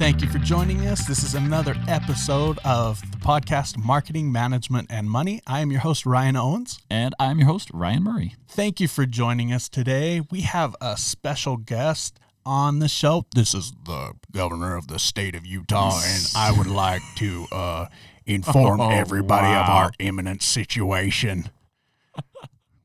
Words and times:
Thank 0.00 0.22
you 0.22 0.28
for 0.28 0.38
joining 0.38 0.86
us. 0.86 1.06
This 1.06 1.22
is 1.22 1.34
another 1.34 1.76
episode 1.86 2.58
of 2.64 2.98
the 3.10 3.18
podcast 3.18 3.76
Marketing, 3.76 4.32
Management, 4.32 4.86
and 4.90 5.10
Money. 5.10 5.42
I 5.46 5.60
am 5.60 5.70
your 5.70 5.80
host, 5.80 6.06
Ryan 6.06 6.36
Owens. 6.36 6.78
And 6.88 7.14
I'm 7.20 7.38
your 7.38 7.48
host, 7.48 7.68
Ryan 7.74 8.04
Murray. 8.04 8.34
Thank 8.48 8.80
you 8.80 8.88
for 8.88 9.04
joining 9.04 9.52
us 9.52 9.68
today. 9.68 10.22
We 10.30 10.40
have 10.40 10.74
a 10.80 10.96
special 10.96 11.58
guest 11.58 12.18
on 12.46 12.78
the 12.78 12.88
show. 12.88 13.26
This 13.34 13.54
is 13.54 13.74
the 13.84 14.14
governor 14.32 14.74
of 14.74 14.86
the 14.88 14.98
state 14.98 15.34
of 15.34 15.44
Utah, 15.44 16.00
and 16.02 16.32
I 16.34 16.50
would 16.56 16.66
like 16.84 17.02
to 17.16 17.46
uh, 17.52 17.86
inform 18.24 18.80
Oh, 18.80 18.88
everybody 18.88 19.48
of 19.48 19.68
our 19.68 19.90
imminent 19.98 20.42
situation. 20.42 21.50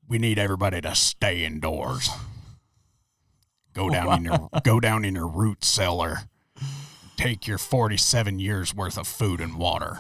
we 0.10 0.18
need 0.18 0.38
everybody 0.38 0.82
to 0.82 0.94
stay 0.94 1.46
indoors. 1.46 2.10
Go 3.74 3.90
down 3.90 4.18
in 4.18 4.26
your 4.26 4.50
go 4.66 4.82
down 4.82 5.06
in 5.06 5.16
your 5.16 5.28
root 5.30 5.64
cellar. 5.64 6.20
Take 7.18 7.48
your 7.48 7.58
47 7.58 8.40
years 8.40 8.76
worth 8.76 8.98
of 8.98 9.08
food 9.08 9.40
and 9.42 9.56
water. 9.58 10.00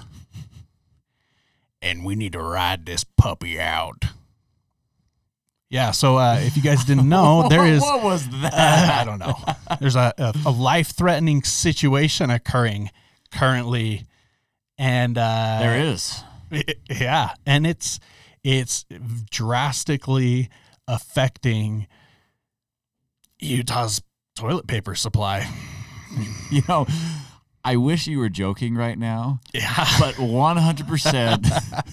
And 1.81 2.03
we 2.03 2.15
need 2.15 2.33
to 2.33 2.41
ride 2.41 2.85
this 2.85 3.03
puppy 3.03 3.59
out. 3.59 4.05
Yeah, 5.69 5.91
so 5.91 6.17
uh, 6.17 6.39
if 6.41 6.55
you 6.55 6.63
guys 6.63 6.85
didn't 6.85 7.09
know, 7.09 7.47
there 7.49 7.65
is 7.65 7.81
What 7.81 8.03
was 8.03 8.27
that? 8.41 8.53
I 8.53 9.03
don't 9.03 9.19
know. 9.19 9.35
There's 9.79 9.95
a, 9.95 10.13
a, 10.17 10.33
a 10.45 10.51
life 10.51 10.91
threatening 10.91 11.43
situation 11.43 12.29
occurring 12.29 12.91
currently, 13.31 14.05
and 14.77 15.17
uh, 15.17 15.57
there 15.59 15.79
is. 15.79 16.23
yeah, 16.89 17.31
and 17.45 17.65
it's 17.65 17.99
it's 18.43 18.85
drastically 19.31 20.49
affecting 20.87 21.87
Utah's 23.39 24.01
toilet 24.35 24.67
paper 24.67 24.95
supply. 24.95 25.49
You 26.51 26.61
know, 26.67 26.85
I 27.63 27.75
wish 27.75 28.07
you 28.07 28.19
were 28.19 28.29
joking 28.29 28.75
right 28.75 28.97
now, 28.97 29.39
Yeah, 29.53 29.85
but 29.99 30.15
100% 30.15 31.83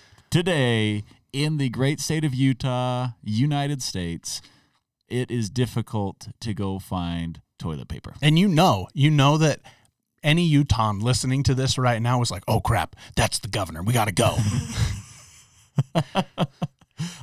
today 0.30 1.04
in 1.32 1.56
the 1.56 1.68
great 1.68 2.00
state 2.00 2.24
of 2.24 2.34
Utah, 2.34 3.08
United 3.22 3.82
States, 3.82 4.42
it 5.08 5.30
is 5.30 5.48
difficult 5.50 6.28
to 6.40 6.52
go 6.54 6.78
find 6.78 7.40
toilet 7.58 7.88
paper. 7.88 8.14
and 8.22 8.38
you 8.38 8.48
know, 8.48 8.88
you 8.94 9.10
know 9.10 9.38
that 9.38 9.60
any 10.22 10.44
Utahn 10.44 10.98
listening 11.00 11.42
to 11.44 11.54
this 11.54 11.78
right 11.78 12.02
now 12.02 12.20
is 12.20 12.30
like, 12.30 12.42
"Oh 12.48 12.60
crap, 12.60 12.96
that's 13.14 13.38
the 13.38 13.48
governor. 13.48 13.82
We 13.82 13.92
got 13.92 14.06
to 14.08 14.12
go." 14.12 14.36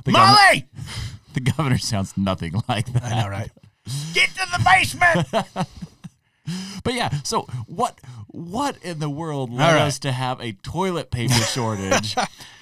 The 0.04 0.12
governor, 0.12 0.36
Molly, 0.36 0.66
the 1.32 1.40
governor 1.40 1.78
sounds 1.78 2.16
nothing 2.16 2.54
like 2.68 2.92
that. 2.92 3.02
I 3.02 3.22
know, 3.22 3.28
right? 3.28 3.50
Get 4.12 4.28
to 4.30 4.46
the 4.52 4.62
basement. 4.64 5.66
But 6.82 6.94
yeah, 6.94 7.10
so 7.22 7.42
what 7.66 7.98
what 8.28 8.76
in 8.82 8.98
the 8.98 9.08
world 9.08 9.50
led 9.50 9.74
right. 9.74 9.82
us 9.82 9.98
to 10.00 10.12
have 10.12 10.40
a 10.40 10.52
toilet 10.52 11.10
paper 11.10 11.32
shortage? 11.54 12.14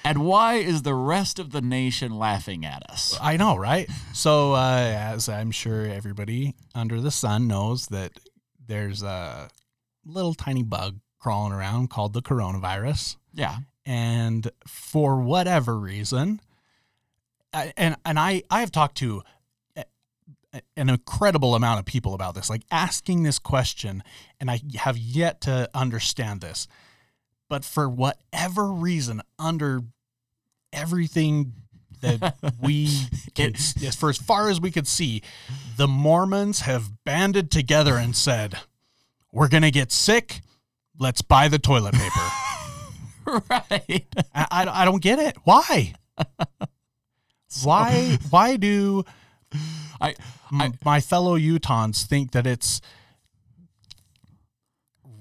and 0.05 0.23
why 0.25 0.55
is 0.55 0.83
the 0.83 0.93
rest 0.93 1.39
of 1.39 1.51
the 1.51 1.61
nation 1.61 2.17
laughing 2.17 2.65
at 2.65 2.89
us? 2.89 3.17
I 3.21 3.35
know, 3.37 3.57
right? 3.57 3.89
So, 4.13 4.53
uh, 4.53 4.93
as 4.95 5.27
I'm 5.27 5.51
sure 5.51 5.85
everybody 5.85 6.55
under 6.73 7.01
the 7.01 7.11
sun 7.11 7.47
knows, 7.47 7.87
that 7.87 8.13
there's 8.65 9.03
a 9.03 9.49
little 10.05 10.33
tiny 10.33 10.63
bug 10.63 10.99
crawling 11.19 11.51
around 11.53 11.89
called 11.89 12.13
the 12.13 12.21
coronavirus, 12.21 13.17
Yeah. 13.33 13.57
and 13.85 14.49
for 14.65 15.19
whatever 15.21 15.77
reason, 15.77 16.39
I, 17.53 17.73
and 17.77 17.95
and 18.05 18.17
I 18.19 18.43
I 18.49 18.61
have 18.61 18.71
talked 18.71 18.95
to 18.97 19.23
an 20.77 20.89
incredible 20.89 21.55
amount 21.55 21.79
of 21.79 21.85
people 21.85 22.13
about 22.13 22.35
this, 22.35 22.49
like 22.49 22.63
asking 22.71 23.23
this 23.23 23.39
question, 23.39 24.03
and 24.39 24.49
I 24.51 24.61
have 24.75 24.97
yet 24.97 25.41
to 25.41 25.69
understand 25.73 26.41
this. 26.41 26.67
But 27.49 27.65
for 27.65 27.89
whatever 27.89 28.71
reason, 28.71 29.21
under 29.39 29.81
everything 30.71 31.53
that 32.01 32.35
we 32.61 32.89
can, 33.33 33.53
as 33.55 33.95
for 33.95 34.09
as 34.09 34.17
far 34.17 34.49
as 34.49 34.61
we 34.61 34.71
could 34.71 34.87
see, 34.87 35.21
the 35.77 35.87
Mormons 35.87 36.61
have 36.61 37.03
banded 37.03 37.51
together 37.51 37.95
and 37.95 38.15
said, 38.15 38.59
"We're 39.31 39.49
gonna 39.49 39.71
get 39.71 39.91
sick. 39.91 40.41
Let's 40.97 41.21
buy 41.21 41.47
the 41.47 41.59
toilet 41.59 41.95
paper." 41.95 42.29
right. 43.49 44.05
I, 44.33 44.47
I, 44.51 44.81
I 44.81 44.85
don't 44.85 45.01
get 45.01 45.19
it. 45.19 45.37
Why? 45.43 45.93
why? 47.63 48.17
Why 48.29 48.57
do 48.57 49.03
I 50.03 50.15
m- 50.51 50.73
my 50.83 50.99
fellow 50.99 51.37
Utahns 51.37 52.05
think 52.05 52.31
that 52.31 52.45
it's 52.45 52.81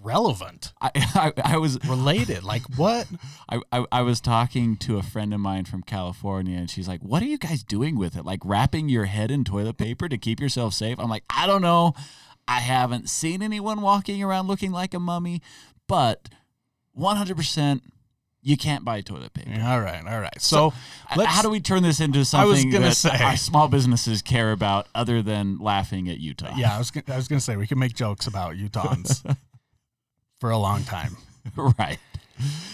relevant, 0.03 0.73
I, 0.81 0.91
I, 0.97 1.33
I 1.55 1.57
was 1.59 1.79
related? 1.87 2.43
Like 2.45 2.63
what? 2.77 3.07
I, 3.49 3.61
I, 3.71 3.85
I 3.93 4.03
was 4.03 4.21
talking 4.21 4.77
to 4.79 4.99
a 4.99 5.03
friend 5.03 5.33
of 5.33 5.41
mine 5.41 5.65
from 5.65 5.83
California 5.83 6.59
and 6.59 6.69
she's 6.69 6.89
like, 6.89 7.01
What 7.01 7.23
are 7.23 7.27
you 7.27 7.39
guys 7.39 7.63
doing 7.63 7.97
with 7.97 8.17
it? 8.17 8.25
Like 8.25 8.41
wrapping 8.45 8.89
your 8.89 9.07
head 9.07 9.31
in 9.31 9.45
toilet 9.45 9.77
paper 9.79 10.09
to 10.09 10.19
keep 10.19 10.41
yourself 10.41 10.75
safe? 10.75 10.99
I'm 10.99 11.09
like, 11.11 11.25
I 11.31 11.47
don't 11.47 11.63
know. 11.63 11.95
I 12.49 12.61
haven't 12.61 13.09
seen 13.09 13.43
anyone 13.43 13.81
walking 13.83 14.23
around 14.23 14.49
looking 14.49 14.73
like 14.73 14.95
a 14.95 15.01
mummy, 15.01 15.41
but 15.87 16.29
100% 16.99 17.81
you 18.43 18.57
can't 18.57 18.85
buy 18.85 19.01
toilet 19.01 19.33
paper. 19.35 19.51
All 19.63 19.81
right, 19.81 20.05
all 20.07 20.21
right. 20.21 20.41
So, 20.41 20.73
let's, 21.17 21.31
How 21.33 21.43
do 21.43 21.49
we 21.51 21.61
turn 21.61 21.83
this 21.85 22.01
into 22.01 22.19
I 22.19 22.21
was 22.21 22.59
something 22.61 22.71
gonna 22.71 22.87
that 22.89 22.95
say- 22.97 23.17
our 23.23 23.37
small 23.37 23.69
businesses 23.69 24.21
care 24.23 24.51
about 24.53 24.89
other 24.95 25.23
than 25.23 25.59
laughing 25.59 26.09
at 26.09 26.19
Utah? 26.19 26.53
Yeah, 26.57 26.75
I 26.75 26.79
was 26.79 26.91
gonna, 26.91 27.05
I 27.13 27.17
was 27.17 27.29
gonna 27.29 27.41
say 27.41 27.57
we 27.57 27.67
can 27.69 27.79
make 27.79 27.95
jokes 27.95 28.27
about 28.27 28.57
Utahns 28.57 29.25
for 30.41 30.51
a 30.51 30.59
long 30.59 30.83
time. 30.85 31.17
right. 31.57 31.99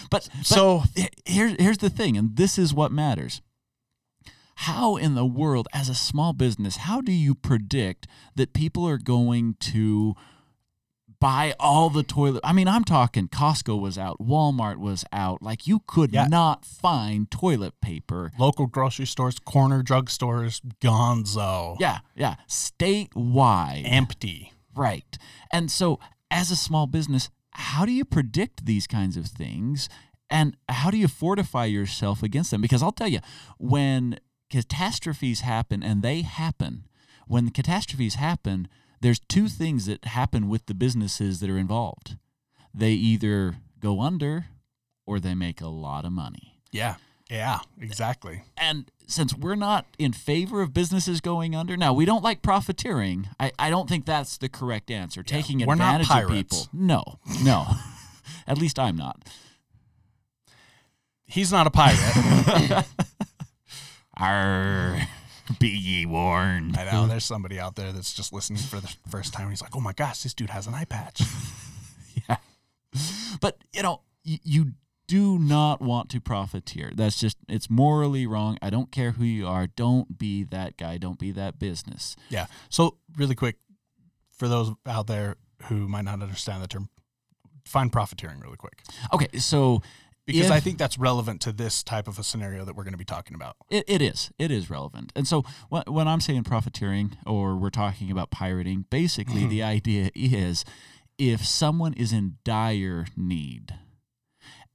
But, 0.09 0.27
but 0.27 0.45
So 0.45 0.83
he- 0.95 1.09
here's 1.25 1.53
here's 1.59 1.77
the 1.77 1.89
thing, 1.91 2.17
and 2.17 2.35
this 2.35 2.57
is 2.57 2.73
what 2.73 2.91
matters. 2.91 3.41
How 4.63 4.97
in 4.97 5.15
the 5.15 5.25
world, 5.25 5.67
as 5.73 5.87
a 5.87 5.95
small 5.95 6.33
business, 6.33 6.77
how 6.77 6.99
do 6.99 7.11
you 7.13 7.33
predict 7.33 8.07
that 8.35 8.53
people 8.53 8.85
are 8.87 8.97
going 8.97 9.55
to 9.61 10.15
buy 11.19 11.53
all 11.59 11.89
the 11.89 12.03
toilet? 12.03 12.41
I 12.43 12.53
mean, 12.53 12.67
I'm 12.67 12.83
talking 12.83 13.27
Costco 13.27 13.79
was 13.79 13.97
out, 13.97 14.19
Walmart 14.19 14.77
was 14.77 15.03
out. 15.11 15.41
Like 15.41 15.67
you 15.67 15.81
could 15.85 16.11
Yeah. 16.13 16.27
not 16.27 16.65
find 16.65 17.29
toilet 17.29 17.79
paper. 17.81 18.31
local 18.37 18.67
grocery 18.67 19.05
stores, 19.05 19.37
corner 19.39 19.83
drugstores, 19.83 20.61
gonzo, 20.81 21.75
Yeah, 21.79 21.99
yeah, 22.15 22.35
statewide. 22.47 23.83
empty. 23.85 24.53
Right. 24.75 25.17
And 25.51 25.69
so, 25.71 25.99
as 26.31 26.51
a 26.51 26.55
small 26.55 26.87
business, 26.87 27.29
how 27.51 27.85
do 27.85 27.91
you 27.91 28.05
predict 28.05 28.65
these 28.65 28.87
kinds 28.87 29.17
of 29.17 29.25
things? 29.27 29.89
And 30.29 30.55
how 30.69 30.91
do 30.91 30.97
you 30.97 31.07
fortify 31.07 31.65
yourself 31.65 32.21
against 32.23 32.51
them? 32.51 32.61
Because 32.61 32.83
I'll 32.83 32.91
tell 32.91 33.07
you, 33.07 33.19
when 33.57 34.19
catastrophes 34.49 35.41
happen, 35.41 35.81
and 35.83 36.01
they 36.03 36.21
happen, 36.21 36.85
when 37.27 37.49
catastrophes 37.49 38.15
happen, 38.15 38.67
there's 39.01 39.19
two 39.19 39.47
things 39.47 39.85
that 39.85 40.05
happen 40.05 40.49
with 40.49 40.65
the 40.65 40.73
businesses 40.73 41.39
that 41.39 41.49
are 41.49 41.57
involved. 41.57 42.17
They 42.73 42.91
either 42.91 43.55
go 43.79 44.01
under 44.01 44.45
or 45.05 45.19
they 45.19 45.33
make 45.33 45.61
a 45.61 45.67
lot 45.67 46.05
of 46.05 46.11
money. 46.11 46.59
Yeah, 46.71 46.95
yeah, 47.29 47.59
exactly. 47.79 48.43
And 48.57 48.91
since 49.07 49.35
we're 49.35 49.55
not 49.55 49.85
in 49.97 50.13
favor 50.13 50.61
of 50.61 50.73
businesses 50.73 51.21
going 51.21 51.55
under, 51.55 51.77
now 51.77 51.93
we 51.93 52.05
don't 52.05 52.23
like 52.23 52.41
profiteering. 52.41 53.29
I, 53.39 53.51
I 53.57 53.69
don't 53.69 53.89
think 53.89 54.05
that's 54.05 54.37
the 54.37 54.49
correct 54.49 54.91
answer. 54.91 55.23
Taking 55.23 55.65
we're 55.65 55.75
not 55.75 56.01
advantage 56.01 56.23
of 56.23 56.31
people. 56.31 56.67
No, 56.73 57.03
no. 57.43 57.67
At 58.47 58.57
least 58.57 58.79
I'm 58.79 58.95
not. 58.95 59.27
He's 61.25 61.51
not 61.51 61.67
a 61.67 61.71
pirate. 61.71 62.85
Arr, 64.17 65.07
be 65.59 65.69
ye 65.69 66.05
warned. 66.05 66.77
I 66.77 66.91
know 66.91 67.07
there's 67.07 67.25
somebody 67.25 67.59
out 67.59 67.75
there 67.75 67.91
that's 67.91 68.13
just 68.13 68.31
listening 68.33 68.61
for 68.61 68.79
the 68.79 68.93
first 69.09 69.33
time. 69.33 69.43
And 69.43 69.51
he's 69.51 69.61
like, 69.61 69.75
"Oh 69.75 69.79
my 69.81 69.93
gosh, 69.93 70.23
this 70.23 70.33
dude 70.33 70.49
has 70.51 70.67
an 70.67 70.73
eye 70.73 70.85
patch." 70.85 71.21
Yeah. 72.27 72.37
But, 73.39 73.63
you 73.73 73.81
know, 73.81 74.01
you, 74.23 74.39
you 74.43 74.65
do 75.07 75.39
not 75.39 75.79
want 75.81 76.09
to 76.09 76.19
profiteer. 76.19 76.91
That's 76.93 77.17
just, 77.19 77.37
it's 77.47 77.69
morally 77.69 78.27
wrong. 78.27 78.57
I 78.61 78.69
don't 78.69 78.91
care 78.91 79.11
who 79.11 79.23
you 79.23 79.47
are. 79.47 79.67
Don't 79.67 80.17
be 80.17 80.43
that 80.45 80.75
guy. 80.75 80.97
Don't 80.97 81.17
be 81.19 81.31
that 81.31 81.59
business. 81.59 82.15
yeah. 82.29 82.47
So 82.69 82.97
really 83.15 83.35
quick, 83.35 83.55
for 84.35 84.47
those 84.47 84.71
out 84.85 85.07
there 85.07 85.37
who 85.67 85.87
might 85.87 86.03
not 86.05 86.21
understand 86.21 86.61
the 86.61 86.67
term, 86.67 86.89
find 87.65 87.91
profiteering 87.91 88.39
really 88.39 88.57
quick 88.57 88.81
Okay, 89.13 89.37
so 89.37 89.81
because 90.33 90.51
I 90.51 90.59
think 90.59 90.77
that's 90.77 90.97
relevant 90.97 91.41
to 91.41 91.51
this 91.51 91.83
type 91.83 92.07
of 92.07 92.19
a 92.19 92.23
scenario 92.23 92.65
that 92.65 92.75
we're 92.75 92.83
going 92.83 92.93
to 92.93 92.97
be 92.97 93.05
talking 93.05 93.35
about. 93.35 93.55
It, 93.69 93.85
it 93.87 94.01
is. 94.01 94.31
It 94.37 94.51
is 94.51 94.69
relevant. 94.69 95.11
And 95.15 95.27
so 95.27 95.43
when, 95.69 95.83
when 95.87 96.07
I'm 96.07 96.21
saying 96.21 96.43
profiteering 96.43 97.17
or 97.25 97.55
we're 97.55 97.69
talking 97.69 98.11
about 98.11 98.31
pirating, 98.31 98.85
basically 98.89 99.41
mm-hmm. 99.41 99.49
the 99.49 99.63
idea 99.63 100.09
is 100.15 100.65
if 101.17 101.45
someone 101.45 101.93
is 101.93 102.13
in 102.13 102.37
dire 102.43 103.07
need 103.15 103.75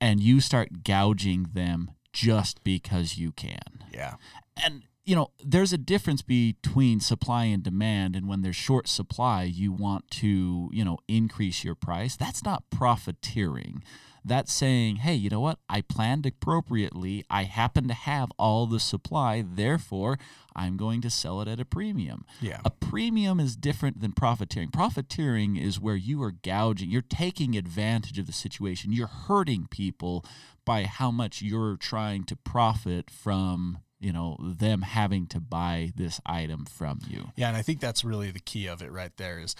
and 0.00 0.20
you 0.20 0.40
start 0.40 0.84
gouging 0.84 1.48
them 1.54 1.90
just 2.12 2.62
because 2.64 3.16
you 3.16 3.32
can. 3.32 3.84
Yeah. 3.92 4.14
And 4.62 4.84
you 5.04 5.14
know, 5.14 5.30
there's 5.44 5.72
a 5.72 5.78
difference 5.78 6.22
between 6.22 6.98
supply 6.98 7.44
and 7.44 7.62
demand. 7.62 8.16
And 8.16 8.26
when 8.26 8.42
there's 8.42 8.56
short 8.56 8.88
supply, 8.88 9.42
you 9.42 9.72
want 9.72 10.10
to, 10.12 10.70
you 10.72 10.84
know, 10.84 10.98
increase 11.08 11.62
your 11.62 11.74
price. 11.74 12.16
That's 12.16 12.42
not 12.42 12.64
profiteering. 12.70 13.82
That's 14.24 14.52
saying, 14.52 14.96
hey, 14.96 15.14
you 15.14 15.28
know 15.28 15.40
what? 15.40 15.58
I 15.68 15.82
planned 15.82 16.24
appropriately. 16.24 17.24
I 17.28 17.44
happen 17.44 17.88
to 17.88 17.94
have 17.94 18.30
all 18.38 18.66
the 18.66 18.80
supply. 18.80 19.44
Therefore, 19.46 20.18
I'm 20.56 20.76
going 20.76 21.02
to 21.02 21.10
sell 21.10 21.40
it 21.42 21.48
at 21.48 21.60
a 21.60 21.64
premium. 21.64 22.24
Yeah. 22.40 22.60
A 22.64 22.70
premium 22.70 23.38
is 23.38 23.56
different 23.56 24.00
than 24.00 24.12
profiteering. 24.12 24.70
Profiteering 24.70 25.56
is 25.56 25.80
where 25.80 25.96
you 25.96 26.22
are 26.22 26.30
gouging, 26.32 26.90
you're 26.90 27.02
taking 27.02 27.56
advantage 27.56 28.18
of 28.18 28.26
the 28.26 28.32
situation, 28.32 28.92
you're 28.92 29.06
hurting 29.06 29.66
people 29.70 30.24
by 30.64 30.84
how 30.84 31.10
much 31.10 31.42
you're 31.42 31.76
trying 31.76 32.24
to 32.24 32.36
profit 32.36 33.10
from 33.10 33.78
you 34.00 34.12
know 34.12 34.36
them 34.40 34.82
having 34.82 35.26
to 35.26 35.40
buy 35.40 35.92
this 35.96 36.20
item 36.26 36.64
from 36.66 37.00
you 37.08 37.32
Yeah, 37.36 37.48
and 37.48 37.56
I 37.56 37.62
think 37.62 37.80
that's 37.80 38.04
really 38.04 38.30
the 38.30 38.40
key 38.40 38.66
of 38.66 38.82
it 38.82 38.92
right 38.92 39.16
there 39.16 39.38
is 39.38 39.54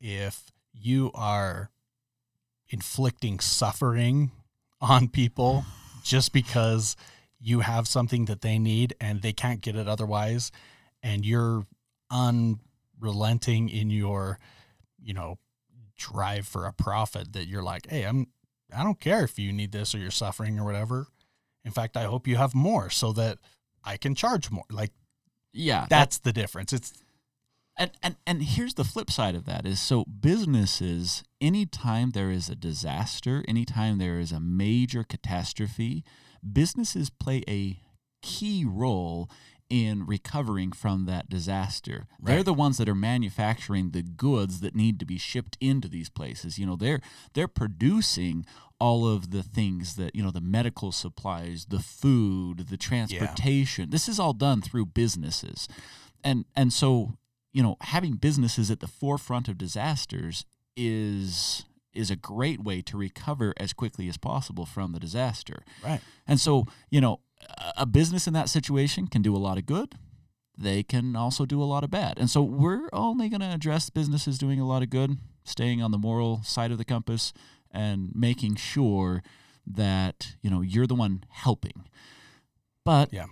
if 0.00 0.50
you 0.72 1.10
are 1.14 1.70
inflicting 2.70 3.40
suffering 3.40 4.30
on 4.80 5.08
people 5.08 5.64
just 6.02 6.32
because 6.32 6.96
you 7.40 7.60
have 7.60 7.86
something 7.86 8.24
that 8.26 8.40
they 8.40 8.58
need 8.58 8.94
and 9.00 9.22
they 9.22 9.32
can't 9.32 9.60
get 9.60 9.76
it 9.76 9.88
otherwise. 9.88 10.50
And 11.02 11.24
you're 11.24 11.66
unrelenting 12.10 13.68
in 13.68 13.90
your 13.90 14.38
you 15.00 15.14
know 15.14 15.38
drive 15.96 16.46
for 16.46 16.64
a 16.64 16.72
profit 16.72 17.32
that 17.32 17.46
you're 17.46 17.62
like 17.62 17.86
hey 17.90 18.04
i'm 18.04 18.26
i 18.74 18.82
don't 18.82 19.00
care 19.00 19.24
if 19.24 19.38
you 19.38 19.52
need 19.52 19.72
this 19.72 19.94
or 19.94 19.98
you're 19.98 20.10
suffering 20.10 20.58
or 20.58 20.64
whatever. 20.64 21.06
In 21.64 21.70
fact 21.70 21.96
i 21.96 22.04
hope 22.04 22.26
you 22.26 22.36
have 22.36 22.54
more 22.54 22.88
so 22.88 23.12
that 23.12 23.38
i 23.84 23.96
can 23.96 24.14
charge 24.14 24.50
more. 24.50 24.64
Like 24.70 24.92
yeah 25.52 25.86
that's 25.88 26.18
the 26.18 26.32
difference. 26.32 26.72
It's 26.72 26.92
and, 27.78 27.90
and 28.02 28.16
and 28.26 28.42
here's 28.42 28.74
the 28.74 28.84
flip 28.84 29.10
side 29.10 29.34
of 29.34 29.44
that 29.46 29.66
is 29.66 29.80
so 29.80 30.04
businesses 30.04 31.22
anytime 31.40 32.10
there 32.10 32.30
is 32.30 32.48
a 32.48 32.54
disaster 32.54 33.44
anytime 33.46 33.98
there 33.98 34.18
is 34.18 34.32
a 34.32 34.40
major 34.40 35.04
catastrophe 35.04 36.04
businesses 36.52 37.10
play 37.10 37.42
a 37.48 37.80
key 38.22 38.64
role 38.66 39.30
in 39.70 40.06
recovering 40.06 40.72
from 40.72 41.04
that 41.04 41.28
disaster. 41.28 42.06
They're 42.20 42.42
the 42.42 42.54
ones 42.54 42.78
that 42.78 42.88
are 42.88 42.94
manufacturing 42.94 43.90
the 43.90 44.02
goods 44.02 44.60
that 44.60 44.74
need 44.74 44.98
to 45.00 45.04
be 45.04 45.18
shipped 45.18 45.58
into 45.60 45.88
these 45.88 46.08
places. 46.08 46.58
You 46.58 46.66
know, 46.66 46.76
they're 46.76 47.00
they're 47.34 47.48
producing 47.48 48.46
all 48.80 49.06
of 49.06 49.30
the 49.30 49.42
things 49.42 49.96
that, 49.96 50.14
you 50.14 50.22
know, 50.22 50.30
the 50.30 50.40
medical 50.40 50.92
supplies, 50.92 51.66
the 51.68 51.80
food, 51.80 52.68
the 52.68 52.76
transportation. 52.76 53.90
This 53.90 54.08
is 54.08 54.18
all 54.18 54.32
done 54.32 54.62
through 54.62 54.86
businesses. 54.86 55.68
And 56.24 56.46
and 56.56 56.72
so, 56.72 57.14
you 57.58 57.64
know, 57.64 57.76
having 57.80 58.14
businesses 58.14 58.70
at 58.70 58.78
the 58.78 58.86
forefront 58.86 59.48
of 59.48 59.58
disasters 59.58 60.44
is 60.76 61.64
is 61.92 62.08
a 62.08 62.14
great 62.14 62.62
way 62.62 62.80
to 62.82 62.96
recover 62.96 63.52
as 63.56 63.72
quickly 63.72 64.08
as 64.08 64.16
possible 64.16 64.64
from 64.64 64.92
the 64.92 65.00
disaster. 65.00 65.64
right 65.82 66.00
And 66.24 66.38
so, 66.38 66.66
you 66.88 67.00
know, 67.00 67.18
a- 67.48 67.72
a 67.82 67.86
business 67.86 68.28
in 68.28 68.32
that 68.34 68.48
situation 68.48 69.08
can 69.08 69.22
do 69.22 69.34
a 69.34 69.42
lot 69.48 69.58
of 69.58 69.66
good. 69.66 69.96
They 70.56 70.84
can 70.84 71.16
also 71.16 71.44
do 71.46 71.60
a 71.60 71.64
lot 71.72 71.82
of 71.82 71.90
bad. 71.90 72.16
And 72.20 72.30
so 72.30 72.40
we're 72.42 72.88
only 72.92 73.28
going 73.28 73.40
to 73.40 73.52
address 73.58 73.90
businesses 73.90 74.38
doing 74.38 74.60
a 74.60 74.66
lot 74.72 74.82
of 74.84 74.90
good, 74.90 75.18
staying 75.44 75.82
on 75.82 75.90
the 75.90 75.98
moral 75.98 76.42
side 76.44 76.70
of 76.70 76.78
the 76.78 76.84
compass 76.84 77.32
and 77.72 78.12
making 78.14 78.54
sure 78.54 79.24
that, 79.66 80.36
you 80.42 80.50
know, 80.50 80.60
you're 80.60 80.86
the 80.86 80.94
one 80.94 81.24
helping. 81.30 81.84
But 82.84 83.12
yeah 83.12 83.26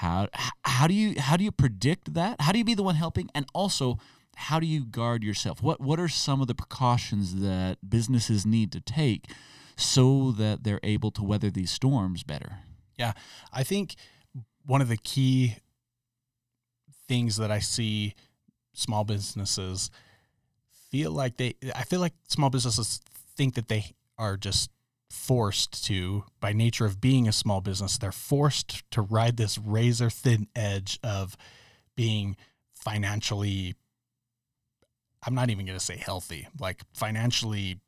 how 0.00 0.28
how 0.64 0.86
do 0.86 0.94
you 0.94 1.20
how 1.20 1.36
do 1.36 1.44
you 1.44 1.52
predict 1.52 2.14
that? 2.14 2.40
How 2.40 2.52
do 2.52 2.58
you 2.58 2.64
be 2.64 2.74
the 2.74 2.82
one 2.82 2.94
helping? 2.94 3.30
And 3.34 3.46
also, 3.54 3.98
how 4.36 4.58
do 4.58 4.66
you 4.66 4.84
guard 4.84 5.22
yourself? 5.22 5.62
What 5.62 5.80
what 5.80 6.00
are 6.00 6.08
some 6.08 6.40
of 6.40 6.46
the 6.46 6.54
precautions 6.54 7.40
that 7.40 7.78
businesses 7.88 8.46
need 8.46 8.72
to 8.72 8.80
take 8.80 9.30
so 9.76 10.32
that 10.32 10.64
they're 10.64 10.80
able 10.82 11.10
to 11.12 11.22
weather 11.22 11.50
these 11.50 11.70
storms 11.70 12.22
better? 12.22 12.58
Yeah, 12.98 13.12
I 13.52 13.62
think 13.62 13.96
one 14.64 14.80
of 14.80 14.88
the 14.88 14.96
key 14.96 15.56
things 17.06 17.36
that 17.36 17.50
I 17.50 17.58
see 17.58 18.14
small 18.72 19.04
businesses 19.04 19.90
feel 20.90 21.12
like 21.12 21.36
they 21.36 21.54
I 21.74 21.84
feel 21.84 22.00
like 22.00 22.14
small 22.28 22.50
businesses 22.50 23.00
think 23.36 23.54
that 23.54 23.68
they 23.68 23.94
are 24.18 24.36
just 24.36 24.70
forced 25.12 25.84
to 25.84 26.24
by 26.40 26.52
nature 26.52 26.86
of 26.86 27.00
being 27.00 27.28
a 27.28 27.32
small 27.32 27.60
business 27.60 27.98
they're 27.98 28.12
forced 28.12 28.90
to 28.90 29.02
ride 29.02 29.36
this 29.36 29.58
razor 29.58 30.10
thin 30.10 30.46
edge 30.56 30.98
of 31.02 31.36
being 31.96 32.36
financially 32.74 33.74
I'm 35.24 35.34
not 35.34 35.50
even 35.50 35.66
going 35.66 35.78
to 35.78 35.84
say 35.84 35.96
healthy 35.96 36.48
like 36.58 36.82
financially 36.94 37.78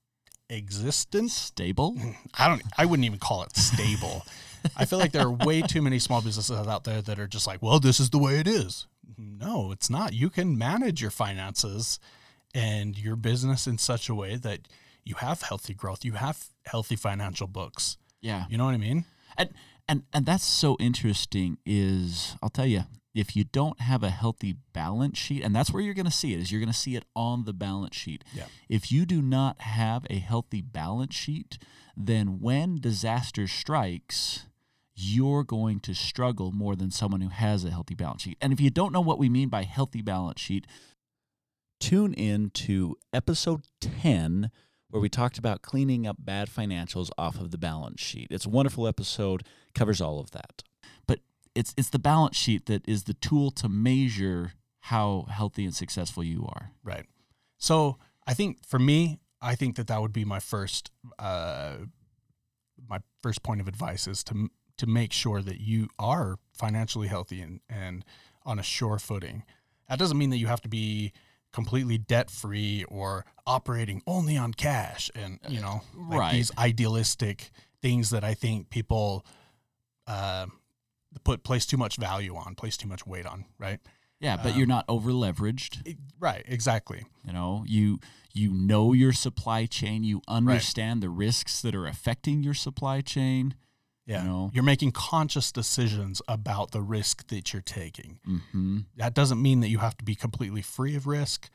existent 0.51 1.31
Stable? 1.31 1.97
I 2.39 2.49
don't. 2.49 2.63
I 2.77 2.85
wouldn't 2.85 3.07
even 3.07 3.19
call 3.19 3.43
it 3.43 3.57
stable. 3.57 4.25
I 4.77 4.85
feel 4.85 4.99
like 4.99 5.13
there 5.13 5.27
are 5.27 5.31
way 5.31 5.61
too 5.63 5.83
many 5.83 5.99
small 5.99 6.23
businesses 6.23 6.67
out 6.67 6.85
there 6.85 7.03
that 7.03 7.19
are 7.19 7.27
just 7.27 7.47
like, 7.47 7.63
well, 7.63 7.81
this 7.81 8.01
is 8.01 8.11
the 8.11 8.19
way 8.19 8.39
it 8.39 8.49
is. 8.49 8.87
No, 9.19 9.73
it's 9.73 9.91
not. 9.91 10.15
You 10.15 10.31
can 10.31 10.57
manage 10.57 11.03
your 11.03 11.11
finances 11.11 12.01
and 12.55 12.99
your 12.99 13.17
business 13.17 13.67
in 13.67 13.77
such 13.77 14.09
a 14.09 14.15
way 14.15 14.37
that 14.37 14.61
you 15.05 15.17
have 15.17 15.43
healthy 15.43 15.75
growth. 15.75 16.05
You 16.05 16.13
have 16.13 16.47
healthy 16.67 16.97
financial 16.97 17.47
books. 17.47 17.97
Yeah. 18.21 18.45
You 18.49 18.59
know 18.59 18.65
what 18.65 18.75
I 18.75 18.79
mean? 18.79 19.05
And 19.37 19.51
and 19.89 20.03
and 20.13 20.27
that's 20.27 20.45
so 20.45 20.77
interesting 20.81 21.59
is 21.67 22.37
I'll 22.43 22.51
tell 22.51 22.67
you 22.67 22.85
if 23.15 23.37
you 23.37 23.45
don't 23.45 23.81
have 23.81 24.03
a 24.03 24.11
healthy 24.11 24.57
balance 24.73 25.19
sheet 25.19 25.45
and 25.45 25.55
that's 25.55 25.71
where 25.71 25.83
you're 25.83 25.95
going 25.95 26.05
to 26.05 26.11
see 26.11 26.35
it 26.35 26.41
is 26.41 26.51
you're 26.51 26.61
going 26.61 26.73
to 26.73 26.79
see 26.79 26.97
it 26.97 27.05
on 27.15 27.45
the 27.45 27.53
balance 27.53 27.95
sheet. 27.95 28.25
Yeah. 28.35 28.47
If 28.69 28.91
you 28.91 29.07
do 29.07 29.23
not 29.23 29.61
have 29.61 30.05
a 30.11 30.19
healthy 30.19 30.63
balance 30.63 31.15
sheet, 31.15 31.59
then 31.97 32.41
when 32.41 32.81
disaster 32.81 33.47
strikes, 33.47 34.47
you're 34.97 35.45
going 35.45 35.81
to 35.81 35.95
struggle 35.95 36.51
more 36.51 36.75
than 36.75 36.91
someone 36.91 37.21
who 37.21 37.29
has 37.29 37.65
a 37.65 37.71
healthy 37.71 37.95
balance 37.95 38.23
sheet. 38.23 38.39
And 38.41 38.53
if 38.53 38.61
you 38.61 38.71
don't 38.71 38.93
know 38.93 39.01
what 39.01 39.19
we 39.19 39.29
mean 39.29 39.49
by 39.49 39.63
healthy 39.63 40.03
balance 40.03 40.41
sheet, 40.41 40.67
tune 41.81 42.15
in 42.15 42.51
to 42.51 42.97
episode 43.13 43.63
10 43.81 44.51
where 44.95 45.01
we 45.01 45.09
talked 45.09 45.39
about 45.39 45.61
cleaning 45.61 46.07
up 46.07 46.15
bad 46.21 46.49
financials 46.49 47.11
off 47.19 47.41
of 47.41 47.51
the 47.51 47.59
balance 47.59 48.01
sheet. 48.01 48.29
It's 48.31 48.47
a 48.47 48.49
wonderful 48.49 48.87
episode, 48.87 49.43
covers 49.75 50.01
all 50.01 50.21
of 50.21 50.31
that. 50.31 50.63
But 51.09 51.19
it's 51.53 51.75
it's 51.77 51.91
the 51.91 51.99
balance 51.99 52.37
sheet 52.37 52.67
that 52.67 52.89
is 52.89 53.03
the 53.03 53.15
tool 53.15 53.51
to 53.51 53.69
measure 53.69 54.53
how 54.83 55.27
healthy 55.29 55.65
and 55.65 55.75
successful 55.75 56.23
you 56.23 56.47
are. 56.47 56.71
Right. 56.85 57.07
So 57.59 57.99
I 58.25 58.35
think 58.35 58.65
for 58.65 58.79
me, 58.79 59.19
I 59.43 59.57
think 59.57 59.75
that 59.75 59.89
that 59.89 60.01
would 60.01 60.13
be 60.13 60.25
my 60.25 60.39
first, 60.39 60.93
uh, 61.19 61.79
my 62.89 63.01
first 63.21 63.43
point 63.43 63.61
of 63.61 63.67
advice 63.67 64.07
is 64.07 64.23
to 64.25 64.49
to 64.77 64.87
make 64.87 65.13
sure 65.13 65.43
that 65.43 65.61
you 65.61 65.89
are 65.99 66.37
financially 66.53 67.09
healthy 67.09 67.41
and 67.41 67.59
and 67.69 68.05
on 68.45 68.61
a 68.61 68.63
sure 68.63 69.01
footing. 69.01 69.43
That 69.89 69.99
doesn't 69.99 70.19
mean 70.19 70.31
that 70.31 70.39
you 70.39 70.47
have 70.47 70.61
to 70.61 70.69
be 70.69 71.13
completely 71.55 71.97
debt 71.97 72.31
free 72.31 72.85
or 72.89 73.25
operating 73.47 74.03
only 74.09 74.37
on 74.37 74.53
cash 74.53 75.09
and 75.15 75.39
you 75.49 75.61
know 75.61 75.81
like 75.97 76.19
Right. 76.21 76.33
these 76.33 76.51
idealistic 76.59 77.51
things 77.81 78.11
that 78.11 78.25
I 78.25 78.35
think 78.35 78.71
people 78.71 79.25
uh, 80.09 80.47
put 81.23 81.45
place 81.45 81.65
too 81.65 81.77
much 81.77 81.97
value 81.97 82.35
on, 82.35 82.55
place 82.57 82.77
too 82.77 82.89
much 82.89 83.07
weight 83.07 83.25
on. 83.25 83.45
Right. 83.59 83.79
Yeah, 84.21 84.37
but 84.43 84.57
you're 84.57 84.67
not 84.67 84.85
over 84.89 85.11
leveraged. 85.11 85.87
It- 85.87 85.99
right. 86.19 86.43
Exactly. 86.47 87.05
You 87.27 87.33
know, 87.33 87.65
you 87.67 88.01
you 88.33 88.53
know 88.53 88.93
your 88.93 89.13
supply 89.13 89.67
chain, 89.67 90.03
you 90.03 90.23
understand 90.27 91.03
the 91.03 91.09
risks 91.11 91.63
that 91.63 91.75
are 91.75 91.87
affecting 91.87 92.43
your 92.43 92.55
supply 92.55 93.01
chain. 93.01 93.55
Yeah. 94.07 94.23
You 94.23 94.29
know? 94.29 94.51
You're 94.53 94.65
making 94.65 94.93
conscious 94.93 95.51
decisions 95.53 96.21
about 96.29 96.73
the 96.73 96.83
risk 96.83 97.29
that 97.29 97.53
you're 97.53 97.63
taking. 97.63 98.19
hmm 98.25 98.81
That 98.97 99.15
doesn't 99.15 99.41
mean 99.41 99.61
that 99.61 99.69
you 99.69 99.79
have 99.79 99.97
to 99.99 100.05
be 100.05 100.15
completely 100.15 100.63
free 100.63 100.95
of 100.97 101.07
risk. 101.07 101.49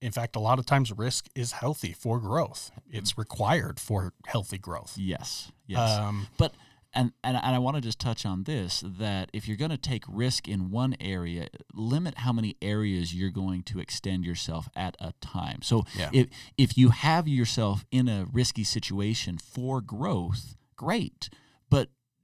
In 0.00 0.12
fact, 0.12 0.34
a 0.36 0.40
lot 0.40 0.58
of 0.58 0.64
times 0.66 0.90
risk 0.92 1.26
is 1.34 1.52
healthy 1.52 1.92
for 1.92 2.20
growth. 2.20 2.70
It's 2.90 3.18
required 3.18 3.78
for 3.78 4.14
healthy 4.26 4.56
growth. 4.58 4.94
Yes. 4.96 5.52
Yes. 5.66 5.90
Um, 5.98 6.28
But 6.38 6.54
and 6.92 7.12
and, 7.22 7.36
and 7.36 7.54
I 7.54 7.58
want 7.58 7.76
to 7.76 7.80
just 7.82 7.98
touch 8.00 8.24
on 8.26 8.44
this 8.44 8.82
that 8.86 9.30
if 9.32 9.46
you're 9.46 9.56
going 9.58 9.70
to 9.70 9.76
take 9.76 10.04
risk 10.08 10.48
in 10.48 10.70
one 10.70 10.96
area, 11.00 11.48
limit 11.74 12.18
how 12.18 12.32
many 12.32 12.56
areas 12.62 13.14
you're 13.14 13.30
going 13.30 13.62
to 13.64 13.78
extend 13.78 14.24
yourself 14.24 14.68
at 14.74 14.96
a 15.00 15.12
time. 15.20 15.60
So 15.62 15.84
Yeah. 15.96 16.08
if 16.12 16.28
if 16.56 16.78
you 16.78 16.88
have 16.90 17.28
yourself 17.28 17.84
in 17.90 18.08
a 18.08 18.24
risky 18.32 18.64
situation 18.64 19.38
for 19.38 19.80
growth, 19.82 20.56
great, 20.76 21.28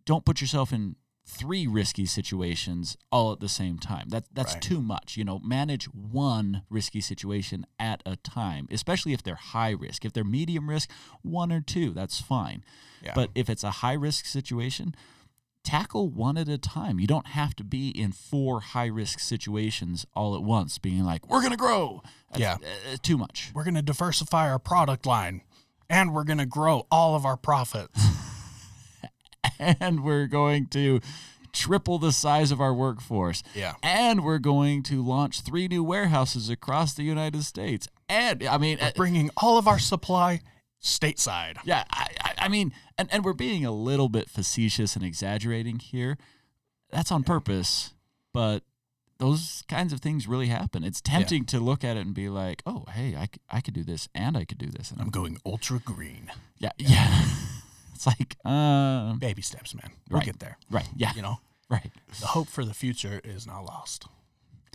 don't 0.06 0.24
put 0.24 0.40
yourself 0.40 0.72
in 0.72 0.96
three 1.28 1.66
risky 1.66 2.06
situations 2.06 2.96
all 3.10 3.32
at 3.32 3.40
the 3.40 3.48
same 3.48 3.78
time. 3.78 4.08
That 4.10 4.26
that's 4.32 4.54
Right. 4.54 4.62
too 4.62 4.80
much. 4.80 5.16
You 5.16 5.24
know, 5.24 5.40
manage 5.40 5.86
one 5.92 6.62
risky 6.70 7.00
situation 7.00 7.66
at 7.80 8.00
a 8.06 8.14
time, 8.16 8.68
especially 8.70 9.12
if 9.12 9.22
they're 9.24 9.34
high 9.34 9.70
risk. 9.70 10.04
If 10.04 10.12
they're 10.12 10.22
medium 10.24 10.70
risk, 10.70 10.88
one 11.22 11.50
or 11.52 11.60
two, 11.60 11.90
that's 11.90 12.20
fine. 12.20 12.64
Yeah. 13.02 13.12
But 13.14 13.30
if 13.34 13.50
it's 13.50 13.64
a 13.64 13.70
high 13.82 13.94
risk 13.94 14.24
situation, 14.26 14.94
tackle 15.64 16.08
one 16.08 16.36
at 16.38 16.48
a 16.48 16.58
time. 16.58 17.00
You 17.00 17.08
don't 17.08 17.26
have 17.26 17.56
to 17.56 17.64
be 17.64 17.88
in 17.88 18.12
four 18.12 18.60
high 18.60 18.86
risk 18.86 19.18
situations 19.18 20.06
all 20.14 20.36
at 20.36 20.42
once, 20.44 20.78
being 20.78 21.02
like, 21.04 21.28
we're 21.28 21.40
going 21.40 21.50
to 21.50 21.56
grow. 21.56 22.02
That's, 22.30 22.40
Yeah. 22.40 22.54
uh, 22.92 22.96
too 23.02 23.18
much. 23.18 23.50
We're 23.52 23.64
going 23.64 23.74
to 23.74 23.82
diversify 23.82 24.48
our 24.48 24.60
product 24.60 25.06
line 25.06 25.42
and 25.90 26.14
we're 26.14 26.22
going 26.22 26.38
to 26.38 26.46
grow 26.46 26.86
all 26.88 27.16
of 27.16 27.24
our 27.26 27.36
profits. 27.36 28.00
And 29.80 30.04
we're 30.04 30.26
going 30.26 30.66
to 30.68 31.00
triple 31.52 31.98
the 31.98 32.12
size 32.12 32.50
of 32.50 32.60
our 32.60 32.74
workforce. 32.74 33.42
Yeah. 33.54 33.74
And 33.82 34.24
we're 34.24 34.38
going 34.38 34.82
to 34.84 35.02
launch 35.02 35.40
three 35.40 35.68
new 35.68 35.82
warehouses 35.82 36.50
across 36.50 36.94
the 36.94 37.02
United 37.02 37.44
States. 37.44 37.88
And 38.08 38.44
I 38.44 38.58
mean, 38.58 38.78
uh, 38.80 38.92
Bringing 38.94 39.30
all 39.36 39.58
of 39.58 39.66
our 39.66 39.78
supply 39.78 40.40
stateside. 40.82 41.56
Yeah, 41.64 41.84
I, 41.90 42.08
I, 42.20 42.34
I 42.38 42.48
mean, 42.48 42.72
and, 42.98 43.08
and 43.12 43.24
we're 43.24 43.32
being 43.32 43.64
a 43.64 43.72
little 43.72 44.08
bit 44.08 44.30
facetious 44.30 44.94
and 44.94 45.04
exaggerating 45.04 45.78
here. 45.78 46.16
That's 46.90 47.10
on 47.10 47.24
purpose, 47.24 47.94
but 48.32 48.62
those 49.18 49.64
kinds 49.68 49.92
of 49.92 50.00
things 50.00 50.28
really 50.28 50.46
happen. 50.46 50.84
It's 50.84 51.00
tempting 51.00 51.46
to 51.46 51.58
look 51.58 51.82
at 51.82 51.96
it 51.96 52.06
and 52.06 52.14
be 52.14 52.28
like, 52.28 52.62
oh, 52.66 52.84
hey, 52.92 53.16
I, 53.16 53.28
I 53.50 53.60
could 53.60 53.74
do 53.74 53.82
this 53.82 54.08
and 54.14 54.36
I 54.36 54.44
could 54.44 54.58
do 54.58 54.68
this. 54.68 54.90
And 54.90 55.00
I'm 55.00 55.06
I'm, 55.06 55.10
going 55.10 55.38
ultra 55.44 55.78
green. 55.78 56.30
yeah, 56.58 56.72
yeah. 56.78 57.24
it's 57.96 58.06
like, 58.06 58.36
uh, 58.44 59.14
Baby 59.14 59.42
steps, 59.42 59.74
man. 59.74 59.90
We'll 60.10 60.18
Right. 60.18 60.26
get 60.26 60.38
there. 60.38 60.58
right, 60.70 60.88
yeah, 60.96 61.12
You 61.14 61.22
know, 61.22 61.40
right. 61.70 61.90
the 62.20 62.26
hope 62.28 62.48
for 62.48 62.64
the 62.64 62.74
future 62.74 63.20
is 63.24 63.46
not 63.46 63.64
lost. 63.64 64.06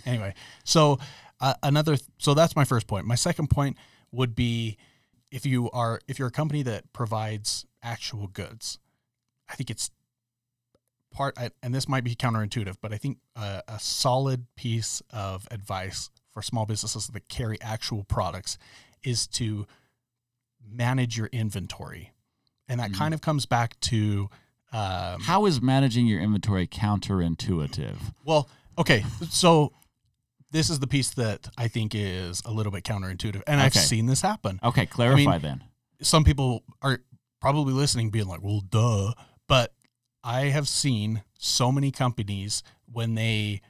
Anyway, 0.05 0.33
so 0.63 0.99
uh, 1.39 1.53
another, 1.63 1.97
so 2.17 2.33
that's 2.33 2.55
my 2.55 2.65
first 2.65 2.87
point. 2.87 3.05
My 3.05 3.15
second 3.15 3.49
point 3.49 3.77
would 4.11 4.35
be 4.35 4.77
if 5.31 5.45
you 5.45 5.69
are, 5.71 6.01
if 6.07 6.17
you're 6.19 6.27
a 6.27 6.31
company 6.31 6.63
that 6.63 6.91
provides 6.91 7.65
actual 7.83 8.27
goods, 8.27 8.79
I 9.49 9.55
think 9.55 9.69
it's 9.69 9.91
part, 11.13 11.37
and 11.61 11.73
this 11.73 11.87
might 11.87 12.03
be 12.03 12.15
counterintuitive, 12.15 12.77
but 12.81 12.91
I 12.93 12.97
think 12.97 13.19
a, 13.35 13.61
a 13.67 13.79
solid 13.79 14.47
piece 14.55 15.01
of 15.11 15.47
advice 15.51 16.09
for 16.33 16.41
small 16.41 16.65
businesses 16.65 17.07
that 17.07 17.27
carry 17.29 17.61
actual 17.61 18.03
products 18.03 18.57
is 19.03 19.27
to 19.27 19.67
manage 20.69 21.17
your 21.17 21.27
inventory. 21.27 22.11
And 22.71 22.79
that 22.79 22.91
Mhm. 22.91 22.95
kind 22.95 23.13
of 23.13 23.19
comes 23.19 23.45
back 23.45 23.77
to, 23.81 24.29
um, 24.71 25.19
How 25.21 25.45
is 25.45 25.61
managing 25.61 26.07
your 26.07 26.21
inventory 26.21 26.65
counterintuitive? 26.67 27.97
well, 28.23 28.47
okay, 28.77 29.03
so 29.29 29.73
this 30.51 30.69
is 30.69 30.79
the 30.79 30.87
piece 30.87 31.09
that 31.11 31.49
I 31.57 31.67
think 31.67 31.93
is 31.93 32.41
a 32.45 32.51
little 32.51 32.71
bit 32.71 32.85
counterintuitive, 32.85 33.43
and 33.45 33.59
I've 33.59 33.73
seen 33.75 34.05
this 34.05 34.21
happen. 34.21 34.59
Okay, 34.63 34.85
clarify 34.85 35.37
then. 35.37 35.65
Some 36.01 36.23
people 36.23 36.63
are 36.81 37.01
probably 37.41 37.73
listening, 37.73 38.09
being 38.09 38.27
like, 38.27 38.41
"Well, 38.41 38.61
duh," 38.61 39.13
but 39.47 39.73
I 40.23 40.45
have 40.45 40.67
seen 40.69 41.23
so 41.37 41.71
many 41.73 41.91
companies 41.91 42.63
when 42.85 43.15
they 43.15 43.61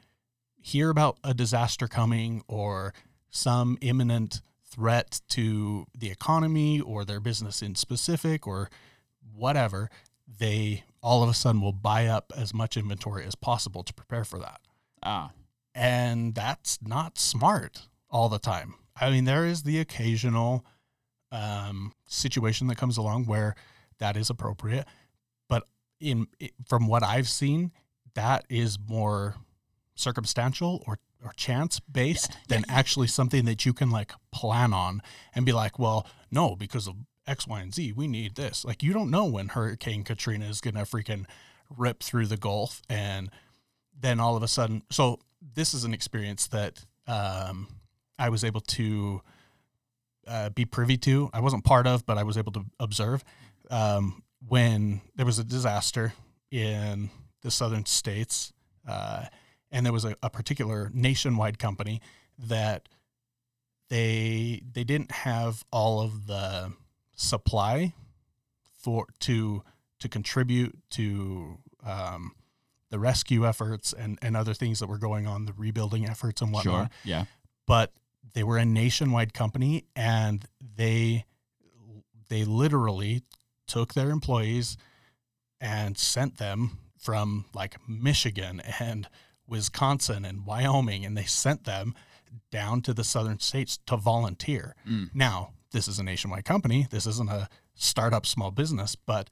hear 0.61 0.91
about 0.91 1.17
a 1.23 1.33
disaster 1.33 1.87
coming 1.87 2.43
or 2.47 2.93
some 3.31 3.77
imminent 3.81 4.41
threat 4.63 5.21
to 5.29 5.87
the 5.97 6.09
economy 6.11 6.79
or 6.79 7.03
their 7.03 7.19
business 7.19 7.61
in 7.63 7.73
specific 7.75 8.45
or 8.45 8.69
whatever, 9.35 9.89
they 10.39 10.83
all 11.01 11.23
of 11.23 11.29
a 11.29 11.33
sudden 11.33 11.61
will 11.61 11.71
buy 11.71 12.05
up 12.07 12.31
as 12.35 12.53
much 12.53 12.77
inventory 12.77 13.25
as 13.25 13.35
possible 13.35 13.83
to 13.83 13.93
prepare 13.93 14.23
for 14.23 14.39
that. 14.39 14.61
Ah, 15.03 15.31
and 15.73 16.35
that's 16.35 16.79
not 16.81 17.17
smart 17.17 17.87
all 18.09 18.29
the 18.29 18.39
time. 18.39 18.75
I 18.99 19.09
mean, 19.09 19.25
there 19.25 19.45
is 19.45 19.63
the 19.63 19.79
occasional 19.79 20.65
um, 21.31 21.93
situation 22.07 22.67
that 22.67 22.77
comes 22.77 22.97
along 22.97 23.25
where 23.25 23.55
that 23.99 24.17
is 24.17 24.29
appropriate, 24.29 24.85
but 25.47 25.67
in 25.99 26.27
from 26.67 26.87
what 26.87 27.03
I've 27.03 27.29
seen, 27.29 27.71
that 28.15 28.45
is 28.49 28.77
more 28.87 29.35
circumstantial 29.95 30.83
or 30.87 30.97
or 31.23 31.33
chance 31.33 31.79
based 31.79 32.31
than 32.47 32.65
actually 32.67 33.07
something 33.07 33.45
that 33.45 33.65
you 33.65 33.73
can 33.73 33.91
like 33.91 34.13
plan 34.31 34.73
on 34.73 35.01
and 35.35 35.45
be 35.45 35.51
like, 35.51 35.77
well, 35.77 36.07
no, 36.31 36.55
because 36.55 36.87
of 36.87 36.95
X, 37.27 37.47
Y, 37.47 37.61
and 37.61 37.73
Z, 37.73 37.93
we 37.93 38.07
need 38.07 38.35
this. 38.35 38.65
Like 38.65 38.83
you 38.83 38.93
don't 38.93 39.11
know 39.11 39.25
when 39.25 39.49
Hurricane 39.49 40.03
Katrina 40.03 40.45
is 40.45 40.61
gonna 40.61 40.81
freaking 40.81 41.25
rip 41.77 42.03
through 42.03 42.27
the 42.27 42.37
Gulf 42.37 42.81
and 42.89 43.29
then 44.01 44.19
all 44.19 44.35
of 44.35 44.43
a 44.43 44.47
sudden 44.47 44.83
so 44.91 45.19
this 45.55 45.73
is 45.73 45.83
an 45.83 45.93
experience 45.93 46.47
that 46.47 46.83
um, 47.07 47.67
i 48.19 48.29
was 48.29 48.43
able 48.43 48.61
to 48.61 49.21
uh, 50.27 50.49
be 50.49 50.65
privy 50.65 50.97
to 50.97 51.29
i 51.33 51.39
wasn't 51.39 51.63
part 51.63 51.87
of 51.87 52.05
but 52.05 52.17
i 52.17 52.23
was 52.23 52.37
able 52.37 52.51
to 52.51 52.65
observe 52.79 53.23
um, 53.69 54.23
when 54.47 55.01
there 55.15 55.25
was 55.25 55.39
a 55.39 55.43
disaster 55.43 56.13
in 56.51 57.09
the 57.41 57.51
southern 57.51 57.85
states 57.85 58.51
uh, 58.87 59.25
and 59.71 59.85
there 59.85 59.93
was 59.93 60.05
a, 60.05 60.15
a 60.21 60.29
particular 60.29 60.89
nationwide 60.93 61.57
company 61.59 62.01
that 62.37 62.89
they 63.89 64.61
they 64.73 64.83
didn't 64.83 65.11
have 65.11 65.63
all 65.71 66.01
of 66.01 66.27
the 66.27 66.71
supply 67.21 67.93
for 68.79 69.07
to 69.19 69.63
to 69.99 70.09
contribute 70.09 70.77
to 70.89 71.57
um, 71.85 72.33
the 72.89 72.99
rescue 72.99 73.47
efforts 73.47 73.93
and, 73.93 74.17
and 74.21 74.35
other 74.35 74.53
things 74.53 74.79
that 74.79 74.87
were 74.87 74.97
going 74.97 75.27
on, 75.27 75.45
the 75.45 75.53
rebuilding 75.53 76.05
efforts 76.05 76.41
and 76.41 76.51
whatnot. 76.51 76.73
sure. 76.73 76.89
Yeah. 77.05 77.25
But 77.67 77.93
they 78.33 78.43
were 78.43 78.57
a 78.57 78.65
nationwide 78.65 79.33
company 79.33 79.85
and 79.95 80.45
they 80.75 81.25
they 82.29 82.45
literally 82.45 83.23
took 83.67 83.93
their 83.93 84.09
employees 84.09 84.77
and 85.59 85.97
sent 85.97 86.37
them 86.37 86.77
from 86.97 87.45
like 87.53 87.75
Michigan 87.87 88.61
and 88.79 89.07
Wisconsin 89.47 90.23
and 90.25 90.45
Wyoming 90.45 91.05
and 91.05 91.17
they 91.17 91.23
sent 91.23 91.65
them 91.65 91.93
down 92.51 92.81
to 92.81 92.93
the 92.93 93.03
southern 93.03 93.39
states 93.39 93.79
to 93.85 93.97
volunteer. 93.97 94.75
Mm. 94.87 95.09
Now, 95.13 95.51
this 95.71 95.87
is 95.87 95.99
a 95.99 96.03
nationwide 96.03 96.45
company. 96.45 96.87
This 96.89 97.05
isn't 97.05 97.29
a 97.29 97.49
startup 97.75 98.25
small 98.25 98.51
business, 98.51 98.95
but 98.95 99.29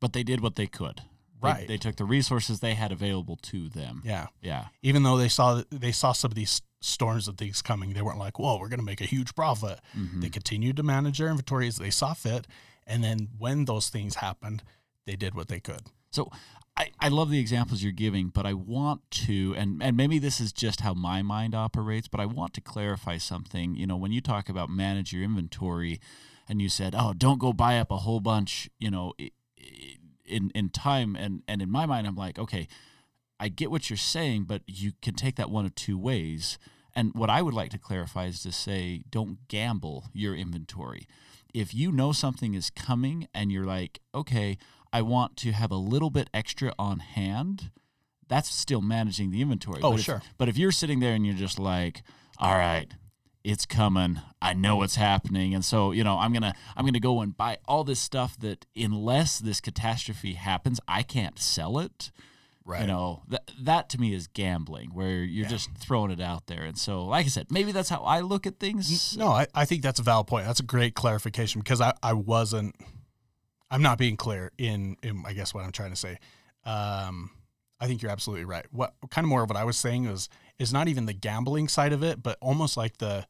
But 0.00 0.12
they 0.12 0.22
did 0.24 0.40
what 0.40 0.56
they 0.56 0.66
could. 0.66 1.02
Right. 1.40 1.66
They, 1.66 1.76
took 1.76 1.96
the 1.96 2.04
resources 2.04 2.60
they 2.60 2.74
had 2.74 2.92
available 2.92 3.36
to 3.50 3.68
them. 3.68 4.00
yeah, 4.04 4.26
Yeah. 4.40 4.66
even 4.82 5.02
though 5.02 5.16
they 5.16 5.28
saw 5.28 5.62
they 5.70 5.90
saw 5.92 6.12
some 6.12 6.30
of 6.30 6.36
these 6.36 6.62
storms 6.80 7.26
of 7.28 7.36
things 7.36 7.62
coming, 7.62 7.92
they 7.94 8.02
weren't 8.02 8.18
like, 8.18 8.38
"Whoa, 8.38 8.58
we're 8.58 8.68
going 8.68 8.78
to 8.80 8.84
make 8.86 9.00
a 9.00 9.06
huge 9.06 9.34
profit." 9.34 9.80
Mhm. 9.96 10.20
They 10.20 10.28
continued 10.28 10.76
to 10.76 10.82
manage 10.84 11.18
their 11.18 11.28
inventory 11.28 11.66
as 11.68 11.76
they 11.76 11.90
saw 11.90 12.14
fit, 12.14 12.46
and 12.86 13.02
then 13.02 13.28
when 13.38 13.64
those 13.64 13.88
things 13.88 14.16
happened, 14.16 14.62
they 15.04 15.16
did 15.16 15.34
what 15.34 15.48
they 15.48 15.58
could. 15.60 15.82
So 16.10 16.30
I, 16.76 16.90
I 16.98 17.08
love 17.08 17.30
the 17.30 17.38
examples 17.38 17.82
you're 17.82 17.92
giving, 17.92 18.28
but 18.28 18.46
I 18.46 18.54
want 18.54 19.02
to, 19.26 19.54
and, 19.58 19.82
and 19.82 19.96
maybe 19.96 20.18
this 20.18 20.40
is 20.40 20.52
just 20.52 20.80
how 20.80 20.94
my 20.94 21.20
mind 21.20 21.54
operates, 21.54 22.08
but 22.08 22.20
I 22.20 22.26
want 22.26 22.54
to 22.54 22.60
clarify 22.60 23.18
something. 23.18 23.76
You 23.76 23.86
know, 23.86 23.96
when 23.96 24.12
you 24.12 24.20
talk 24.20 24.48
about 24.48 24.70
manage 24.70 25.12
your 25.12 25.22
inventory 25.22 26.00
and 26.48 26.62
you 26.62 26.68
said, 26.70 26.94
oh, 26.96 27.12
don't 27.12 27.38
go 27.38 27.52
buy 27.52 27.78
up 27.78 27.90
a 27.90 27.98
whole 27.98 28.20
bunch, 28.20 28.70
you 28.78 28.90
know, 28.90 29.12
in, 30.24 30.50
in 30.54 30.70
time. 30.70 31.14
And, 31.14 31.42
and 31.46 31.60
in 31.60 31.70
my 31.70 31.84
mind, 31.84 32.06
I'm 32.06 32.16
like, 32.16 32.38
okay, 32.38 32.68
I 33.38 33.48
get 33.48 33.70
what 33.70 33.90
you're 33.90 33.96
saying, 33.96 34.44
but 34.44 34.62
you 34.66 34.92
can 35.02 35.14
take 35.14 35.36
that 35.36 35.50
one 35.50 35.66
of 35.66 35.74
two 35.74 35.98
ways. 35.98 36.58
And 36.94 37.12
what 37.14 37.28
I 37.28 37.42
would 37.42 37.54
like 37.54 37.70
to 37.70 37.78
clarify 37.78 38.26
is 38.26 38.42
to 38.42 38.52
say, 38.52 39.02
don't 39.10 39.46
gamble 39.48 40.06
your 40.12 40.34
inventory. 40.34 41.06
If 41.52 41.74
you 41.74 41.92
know 41.92 42.12
something 42.12 42.54
is 42.54 42.70
coming 42.70 43.28
and 43.34 43.52
you're 43.52 43.66
like, 43.66 44.00
okay, 44.14 44.56
I 44.92 45.02
want 45.02 45.36
to 45.38 45.52
have 45.52 45.70
a 45.70 45.76
little 45.76 46.10
bit 46.10 46.28
extra 46.34 46.72
on 46.78 46.98
hand, 47.00 47.70
that's 48.28 48.50
still 48.54 48.80
managing 48.82 49.30
the 49.30 49.40
inventory. 49.42 49.80
Oh, 49.82 49.90
but 49.92 49.98
if- 50.00 50.04
sure. 50.04 50.22
But 50.38 50.48
if 50.48 50.56
you're 50.58 50.72
sitting 50.72 51.00
there 51.00 51.14
and 51.14 51.24
you're 51.26 51.34
just 51.34 51.58
like, 51.58 52.02
all 52.38 52.54
right, 52.54 52.86
it's 53.44 53.66
coming. 53.66 54.20
I 54.40 54.52
know 54.54 54.76
what's 54.76 54.94
happening, 54.96 55.54
and 55.54 55.64
so 55.64 55.90
you 55.92 56.04
know 56.04 56.18
I'm 56.18 56.32
gonna 56.32 56.54
I'm 56.76 56.84
gonna 56.84 57.00
go 57.00 57.20
and 57.22 57.36
buy 57.36 57.58
all 57.66 57.82
this 57.84 57.98
stuff 58.00 58.38
that 58.40 58.66
unless 58.76 59.38
this 59.38 59.60
catastrophe 59.60 60.34
happens, 60.34 60.78
I 60.86 61.02
can't 61.02 61.38
sell 61.38 61.78
it. 61.78 62.10
Right. 62.64 62.82
You 62.82 62.86
know 62.86 63.22
that 63.28 63.50
that 63.60 63.88
to 63.90 64.00
me 64.00 64.14
is 64.14 64.28
gambling, 64.28 64.90
where 64.94 65.24
you're 65.24 65.42
Yeah. 65.44 65.48
just 65.48 65.70
throwing 65.76 66.12
it 66.12 66.20
out 66.20 66.46
there. 66.46 66.62
And 66.62 66.78
so, 66.78 67.04
like 67.04 67.26
I 67.26 67.28
said, 67.30 67.48
maybe 67.50 67.72
that's 67.72 67.88
how 67.88 68.02
I 68.04 68.20
look 68.20 68.46
at 68.46 68.60
things. 68.60 69.16
No, 69.16 69.28
I, 69.28 69.48
I 69.52 69.64
think 69.64 69.82
that's 69.82 69.98
a 69.98 70.04
valid 70.04 70.28
point. 70.28 70.46
That's 70.46 70.60
a 70.60 70.64
great 70.64 70.94
clarification 70.94 71.60
because 71.60 71.80
I, 71.80 71.92
I 72.04 72.12
wasn't, 72.12 72.76
I'm 73.72 73.82
not 73.82 73.98
being 73.98 74.16
clear 74.16 74.52
in, 74.58 74.96
in, 75.02 75.24
I 75.26 75.32
guess, 75.32 75.52
what 75.54 75.64
I'm 75.64 75.72
trying 75.72 75.90
to 75.90 75.96
say. 75.96 76.18
Um, 76.64 77.30
I 77.80 77.86
think 77.88 78.02
you're 78.02 78.12
absolutely 78.12 78.44
right. 78.44 78.66
What 78.70 78.94
kind 79.10 79.24
of 79.24 79.28
more 79.28 79.42
of 79.42 79.48
what 79.50 79.56
I 79.56 79.64
was 79.64 79.76
saying 79.76 80.04
is, 80.04 80.28
is 80.58 80.72
not 80.72 80.86
even 80.86 81.06
the 81.06 81.12
gambling 81.12 81.66
side 81.68 81.92
of 81.92 82.04
it, 82.04 82.22
but 82.22 82.38
almost 82.40 82.76
like 82.76 82.98
the, 82.98 83.26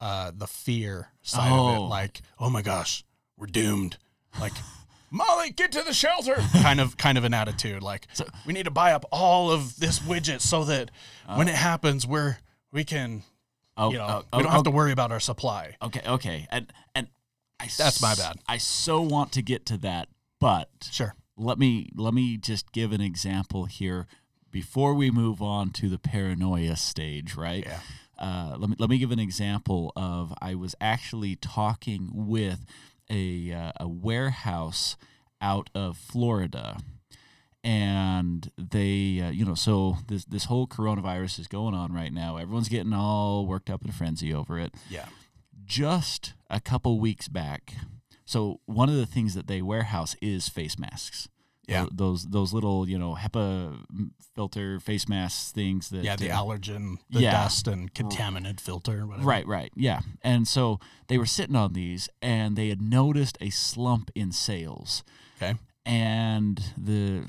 uh, 0.00 0.32
the 0.36 0.46
fear 0.46 1.08
side 1.22 1.50
of 1.50 1.58
Oh. 1.58 1.74
it. 1.76 1.88
Like, 1.88 2.20
oh 2.38 2.50
my 2.50 2.60
gosh, 2.62 3.04
we're 3.38 3.46
doomed. 3.46 3.96
Like, 4.38 4.52
Molly, 5.10 5.50
get 5.50 5.72
to 5.72 5.82
the 5.82 5.94
shelter. 5.94 6.36
kind 6.62 6.80
of, 6.80 6.96
kind 6.96 7.16
of 7.16 7.24
an 7.24 7.32
attitude. 7.32 7.82
Like, 7.82 8.06
So- 8.12 8.26
we 8.44 8.52
need 8.52 8.64
to 8.64 8.70
buy 8.70 8.92
up 8.92 9.06
all 9.10 9.50
of 9.50 9.78
this 9.78 10.00
widget 10.00 10.40
so 10.40 10.64
that 10.64 10.90
when 11.36 11.48
it 11.48 11.54
happens, 11.54 12.06
we're, 12.06 12.36
we 12.72 12.84
can, 12.84 13.22
Oh, 13.76 13.90
you 13.92 13.96
know, 13.98 14.24
oh, 14.32 14.36
we 14.36 14.42
don't 14.42 14.52
oh, 14.52 14.56
have 14.56 14.64
to 14.64 14.70
worry 14.70 14.92
about 14.92 15.10
our 15.10 15.20
supply. 15.20 15.76
Okay, 15.80 16.02
okay, 16.06 16.46
and 16.50 16.70
and 16.94 17.06
I 17.60 17.68
That's 17.76 18.00
my 18.00 18.14
bad. 18.14 18.38
I 18.48 18.56
so 18.58 19.00
want 19.02 19.32
to 19.32 19.42
get 19.42 19.66
to 19.66 19.76
that, 19.78 20.08
but 20.40 20.68
Sure. 20.90 21.14
let 21.36 21.58
me 21.58 21.90
let 21.94 22.14
me 22.14 22.36
just 22.36 22.72
give 22.72 22.92
an 22.92 23.00
example 23.00 23.64
here 23.66 24.06
before 24.50 24.94
we 24.94 25.10
move 25.10 25.40
on 25.42 25.70
to 25.70 25.88
the 25.88 25.98
paranoia 25.98 26.76
stage, 26.76 27.34
right? 27.36 27.64
Yeah. 27.66 27.80
Uh, 28.18 28.56
let 28.58 28.68
me 28.70 28.76
let 28.78 28.90
me 28.90 28.98
give 28.98 29.10
an 29.12 29.18
example 29.18 29.92
of 29.96 30.32
I 30.42 30.54
was 30.54 30.74
actually 30.80 31.36
talking 31.36 32.10
with 32.12 32.64
a 33.10 33.52
uh, 33.52 33.72
a 33.80 33.88
warehouse 33.88 34.96
out 35.40 35.70
of 35.74 35.96
Florida, 35.96 36.78
and 37.62 38.50
they 38.58 39.20
uh, 39.20 39.30
you 39.30 39.44
know 39.44 39.54
so 39.54 39.96
this 40.08 40.24
this 40.24 40.44
whole 40.44 40.66
coronavirus 40.66 41.38
is 41.38 41.46
going 41.48 41.74
on 41.74 41.92
right 41.92 42.12
now. 42.12 42.36
Everyone's 42.36 42.68
getting 42.68 42.92
all 42.92 43.46
worked 43.46 43.70
up 43.70 43.82
in 43.82 43.90
a 43.90 43.92
frenzy 43.92 44.32
over 44.34 44.58
it. 44.58 44.74
Yeah. 44.88 45.06
Just 45.70 46.34
a 46.50 46.58
couple 46.58 46.98
weeks 46.98 47.28
back, 47.28 47.74
so 48.24 48.58
one 48.66 48.88
of 48.88 48.96
the 48.96 49.06
things 49.06 49.34
that 49.34 49.46
they 49.46 49.62
warehouse 49.62 50.16
is 50.20 50.48
face 50.48 50.76
masks. 50.76 51.28
Yeah. 51.68 51.86
Those 51.92 52.24
those 52.24 52.52
little 52.52 52.88
you 52.88 52.98
know 52.98 53.14
HEPA 53.14 53.84
filter 54.34 54.80
face 54.80 55.08
masks 55.08 55.52
things 55.52 55.88
that 55.90 56.02
Yeah, 56.02 56.16
the 56.16 56.32
uh, 56.32 56.38
allergen, 56.42 56.96
the 57.08 57.20
yeah. 57.20 57.30
dust 57.30 57.68
and 57.68 57.94
contaminant 57.94 58.58
filter, 58.58 59.06
whatever. 59.06 59.24
Right, 59.24 59.46
right. 59.46 59.70
Yeah. 59.76 60.00
And 60.22 60.48
so 60.48 60.80
they 61.06 61.18
were 61.18 61.26
sitting 61.26 61.54
on 61.54 61.72
these 61.72 62.08
and 62.20 62.56
they 62.56 62.68
had 62.68 62.82
noticed 62.82 63.38
a 63.40 63.50
slump 63.50 64.10
in 64.16 64.32
sales. 64.32 65.04
Okay. 65.40 65.54
And 65.86 66.60
the 66.76 67.26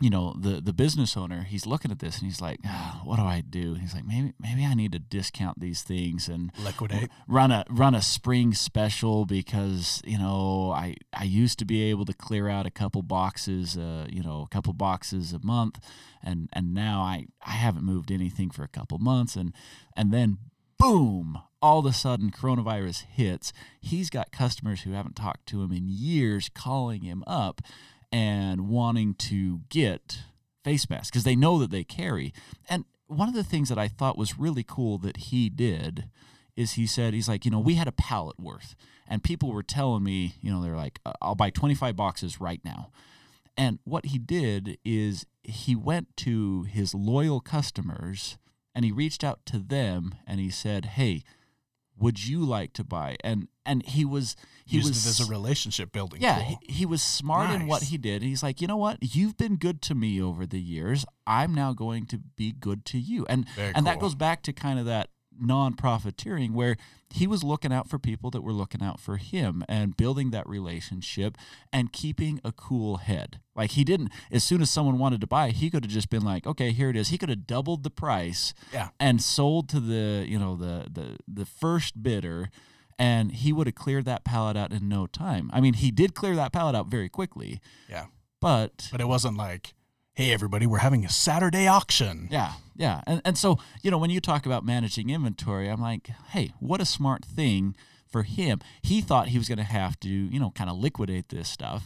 you 0.00 0.10
know, 0.10 0.34
the 0.38 0.60
the 0.60 0.72
business 0.72 1.16
owner, 1.16 1.42
he's 1.42 1.66
looking 1.66 1.90
at 1.90 1.98
this 1.98 2.18
and 2.18 2.26
he's 2.26 2.40
like, 2.40 2.60
ah, 2.64 3.00
what 3.04 3.16
do 3.16 3.22
I 3.22 3.40
do? 3.40 3.74
He's 3.74 3.94
like, 3.94 4.06
maybe 4.06 4.32
maybe 4.40 4.64
I 4.64 4.74
need 4.74 4.92
to 4.92 4.98
discount 4.98 5.58
these 5.60 5.82
things 5.82 6.28
and 6.28 6.52
Liquidate. 6.62 7.10
run 7.26 7.50
a 7.50 7.64
run 7.68 7.94
a 7.94 8.02
spring 8.02 8.54
special 8.54 9.24
because 9.24 10.00
you 10.04 10.18
know 10.18 10.72
I 10.74 10.96
I 11.12 11.24
used 11.24 11.58
to 11.58 11.64
be 11.64 11.82
able 11.90 12.04
to 12.04 12.12
clear 12.14 12.48
out 12.48 12.66
a 12.66 12.70
couple 12.70 13.02
boxes 13.02 13.76
uh 13.76 14.06
you 14.10 14.22
know 14.22 14.42
a 14.42 14.48
couple 14.48 14.72
boxes 14.72 15.32
a 15.32 15.40
month 15.44 15.80
and 16.22 16.48
and 16.52 16.72
now 16.72 17.00
I 17.00 17.26
I 17.44 17.52
haven't 17.52 17.84
moved 17.84 18.12
anything 18.12 18.50
for 18.50 18.62
a 18.62 18.68
couple 18.68 18.98
months 18.98 19.34
and 19.36 19.52
and 19.96 20.12
then 20.12 20.38
boom 20.78 21.40
all 21.60 21.80
of 21.80 21.86
a 21.86 21.92
sudden 21.92 22.30
coronavirus 22.30 23.04
hits 23.10 23.52
he's 23.80 24.10
got 24.10 24.30
customers 24.30 24.82
who 24.82 24.92
haven't 24.92 25.16
talked 25.16 25.46
to 25.46 25.60
him 25.62 25.72
in 25.72 25.88
years 25.88 26.48
calling 26.54 27.02
him 27.02 27.24
up 27.26 27.60
and 28.10 28.68
wanting 28.68 29.14
to 29.14 29.60
get 29.68 30.20
face 30.64 30.88
masks 30.88 31.10
because 31.10 31.24
they 31.24 31.36
know 31.36 31.58
that 31.58 31.70
they 31.70 31.84
carry. 31.84 32.32
And 32.68 32.84
one 33.06 33.28
of 33.28 33.34
the 33.34 33.44
things 33.44 33.68
that 33.68 33.78
I 33.78 33.88
thought 33.88 34.18
was 34.18 34.38
really 34.38 34.64
cool 34.66 34.98
that 34.98 35.16
he 35.16 35.48
did 35.48 36.08
is 36.56 36.72
he 36.72 36.86
said 36.86 37.14
he's 37.14 37.28
like 37.28 37.44
you 37.44 37.50
know 37.50 37.60
we 37.60 37.74
had 37.74 37.88
a 37.88 37.92
pallet 37.92 38.38
worth. 38.38 38.74
And 39.10 39.22
people 39.22 39.52
were 39.52 39.62
telling 39.62 40.02
me 40.02 40.34
you 40.40 40.50
know 40.50 40.62
they're 40.62 40.76
like 40.76 41.00
"Uh, 41.06 41.12
i'll 41.22 41.34
buy 41.34 41.50
25 41.50 41.96
boxes 41.96 42.40
right 42.40 42.60
now. 42.64 42.90
And 43.56 43.78
what 43.84 44.06
he 44.06 44.18
did 44.18 44.78
is 44.84 45.26
he 45.42 45.74
went 45.74 46.16
to 46.18 46.62
his 46.64 46.94
loyal 46.94 47.40
customers 47.40 48.38
and 48.74 48.84
he 48.84 48.92
reached 48.92 49.24
out 49.24 49.40
to 49.46 49.58
them 49.58 50.14
and 50.26 50.40
he 50.40 50.50
said 50.50 50.84
hey 50.84 51.22
would 51.98 52.24
you 52.24 52.44
like 52.44 52.72
to 52.72 52.84
buy 52.84 53.16
and 53.22 53.48
and 53.66 53.84
he 53.86 54.04
was 54.04 54.36
he 54.64 54.76
Used 54.76 54.88
was 54.88 55.06
it 55.06 55.08
as 55.08 55.28
a 55.28 55.30
relationship 55.30 55.92
building 55.92 56.20
yeah, 56.20 56.36
tool. 56.36 56.58
he, 56.66 56.72
he 56.72 56.86
was 56.86 57.02
smart 57.02 57.50
in 57.50 57.66
what 57.66 57.84
he 57.84 57.96
did. 57.96 58.22
He's 58.22 58.42
like, 58.42 58.60
you 58.60 58.66
know 58.66 58.76
what? 58.76 58.98
You've 59.00 59.36
been 59.38 59.56
good 59.56 59.80
to 59.82 59.94
me 59.94 60.20
over 60.20 60.44
the 60.44 60.60
years. 60.60 61.06
I'm 61.26 61.54
now 61.54 61.72
going 61.72 62.04
to 62.06 62.18
be 62.18 62.52
good 62.52 62.84
to 62.86 62.98
you. 62.98 63.24
And 63.30 63.48
Very 63.50 63.72
and 63.74 63.86
that 63.86 63.98
goes 63.98 64.14
back 64.14 64.42
to 64.42 64.52
kind 64.52 64.78
of 64.78 64.84
that 64.84 65.08
non-profiteering 65.40 66.52
where 66.52 66.76
he 67.10 67.26
was 67.26 67.42
looking 67.42 67.72
out 67.72 67.88
for 67.88 67.98
people 67.98 68.30
that 68.30 68.42
were 68.42 68.52
looking 68.52 68.82
out 68.82 69.00
for 69.00 69.16
him 69.16 69.64
and 69.68 69.96
building 69.96 70.30
that 70.30 70.46
relationship 70.48 71.36
and 71.72 71.92
keeping 71.92 72.40
a 72.44 72.52
cool 72.52 72.98
head. 72.98 73.40
Like 73.56 73.70
he 73.72 73.84
didn't 73.84 74.10
as 74.30 74.44
soon 74.44 74.60
as 74.62 74.70
someone 74.70 74.98
wanted 74.98 75.20
to 75.22 75.26
buy, 75.26 75.50
he 75.50 75.70
could 75.70 75.84
have 75.84 75.92
just 75.92 76.10
been 76.10 76.22
like, 76.24 76.46
"Okay, 76.46 76.72
here 76.72 76.90
it 76.90 76.96
is." 76.96 77.08
He 77.08 77.18
could 77.18 77.28
have 77.30 77.46
doubled 77.46 77.82
the 77.82 77.90
price 77.90 78.52
Yeah. 78.72 78.88
and 79.00 79.22
sold 79.22 79.68
to 79.70 79.80
the, 79.80 80.24
you 80.28 80.38
know, 80.38 80.56
the 80.56 80.88
the 80.92 81.16
the 81.26 81.46
first 81.46 82.02
bidder 82.02 82.50
and 82.98 83.30
he 83.32 83.52
would 83.52 83.66
have 83.68 83.76
cleared 83.76 84.04
that 84.06 84.24
pallet 84.24 84.56
out 84.56 84.72
in 84.72 84.88
no 84.88 85.06
time. 85.06 85.50
I 85.52 85.60
mean, 85.60 85.74
he 85.74 85.90
did 85.92 86.14
clear 86.14 86.34
that 86.36 86.52
pallet 86.52 86.74
out 86.74 86.88
very 86.88 87.08
quickly, 87.08 87.60
Yeah. 87.88 88.06
but 88.40 88.88
But 88.90 89.00
it 89.00 89.06
wasn't 89.08 89.36
like, 89.36 89.74
hey, 90.18 90.32
everybody, 90.32 90.66
we're 90.66 90.78
having 90.78 91.04
a 91.04 91.08
Saturday 91.08 91.68
auction. 91.68 92.26
yeah, 92.28 92.54
yeah. 92.74 93.02
And 93.06 93.22
and 93.24 93.38
so, 93.38 93.58
you 93.82 93.90
know, 93.92 93.98
when 93.98 94.10
you 94.10 94.20
talk 94.20 94.46
about 94.46 94.64
managing 94.64 95.10
inventory, 95.10 95.68
I'm 95.68 95.80
like, 95.80 96.08
hey, 96.30 96.50
what 96.58 96.80
a 96.80 96.84
smart 96.84 97.24
thing 97.24 97.76
for 98.10 98.24
him. 98.24 98.58
He 98.82 99.00
thought 99.00 99.28
he 99.28 99.38
was 99.38 99.46
going 99.48 99.58
to 99.58 99.64
have 99.64 99.98
to, 100.00 100.08
you 100.08 100.40
know, 100.40 100.50
kind 100.50 100.68
of 100.68 100.76
liquidate 100.76 101.28
this 101.28 101.48
stuff. 101.48 101.84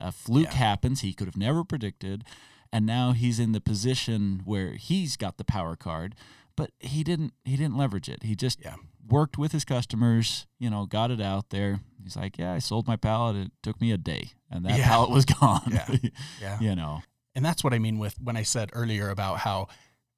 A 0.00 0.10
fluke 0.10 0.46
Yeah. 0.46 0.54
happens 0.54 1.02
he 1.02 1.12
could 1.12 1.26
have 1.26 1.36
never 1.36 1.62
predicted, 1.62 2.24
and 2.72 2.86
now 2.86 3.12
he's 3.12 3.38
in 3.38 3.52
the 3.52 3.60
position 3.60 4.40
where 4.46 4.72
he's 4.72 5.18
got 5.18 5.36
the 5.36 5.44
power 5.44 5.76
card, 5.76 6.14
but 6.56 6.70
he 6.78 7.04
didn't 7.04 7.34
he 7.44 7.56
didn't 7.58 7.76
leverage 7.76 8.08
it. 8.08 8.22
He 8.22 8.34
just 8.34 8.58
Yeah. 8.64 8.76
worked 9.06 9.36
with 9.36 9.52
his 9.52 9.66
customers, 9.66 10.46
you 10.58 10.70
know, 10.70 10.86
got 10.86 11.10
it 11.10 11.20
out 11.20 11.50
there. 11.50 11.80
He's 12.02 12.16
like, 12.16 12.38
yeah, 12.38 12.54
I 12.54 12.58
sold 12.60 12.86
my 12.86 12.96
pallet. 12.96 13.36
It 13.36 13.52
took 13.62 13.78
me 13.82 13.92
a 13.92 13.98
day, 13.98 14.30
and 14.50 14.64
that 14.64 14.78
Yeah. 14.78 14.88
pallet 14.88 15.10
was 15.10 15.24
gone. 15.40 15.68
Yeah. 15.70 15.96
Yeah. 16.40 16.58
you 16.60 16.74
know. 16.74 17.02
And 17.34 17.44
that's 17.44 17.62
what 17.62 17.72
I 17.72 17.78
mean 17.78 17.98
with 17.98 18.20
when 18.20 18.36
I 18.36 18.42
said 18.42 18.70
earlier 18.72 19.08
about 19.10 19.38
how 19.38 19.68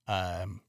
um, 0.08 0.62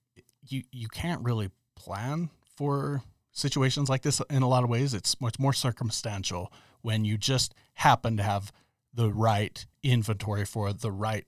you 0.47 0.63
you 0.71 0.87
can't 0.89 1.23
really 1.23 1.49
plan 1.75 2.29
for 2.57 3.01
situations 3.31 3.89
like 3.89 4.01
this 4.03 4.21
in 4.29 4.43
a 4.43 4.47
lot 4.47 4.63
of 4.63 4.69
ways. 4.69 4.93
It's 4.93 5.19
much 5.21 5.39
more 5.39 5.53
circumstantial 5.53 6.51
when 6.81 7.05
you 7.05 7.17
just 7.17 7.53
happen 7.75 8.17
to 8.17 8.23
have 8.23 8.51
the 8.93 9.11
right 9.11 9.65
inventory 9.81 10.45
for 10.45 10.71
the 10.73 10.91
right 10.91 11.25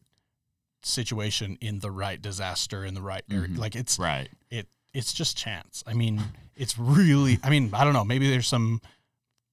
situation 0.84 1.58
in 1.62 1.80
the 1.80 1.89
right 1.91 2.21
disaster 2.21 2.86
in 2.86 2.93
the 2.93 3.01
right 3.01 3.23
area. 3.32 3.47
Mhm. 3.47 3.58
Like 3.58 3.75
it's 3.75 3.97
Right. 3.97 4.30
it 4.49 4.67
it's 4.93 5.12
just 5.13 5.36
chance. 5.36 5.84
I 5.88 5.93
mean, 5.93 6.21
it's 6.56 6.78
really 6.78 7.39
I 7.43 7.49
mean, 7.49 7.71
I 7.73 7.84
don't 7.84 7.93
know, 7.93 8.06
maybe 8.06 8.30
there's 8.30 8.47
some 8.47 8.82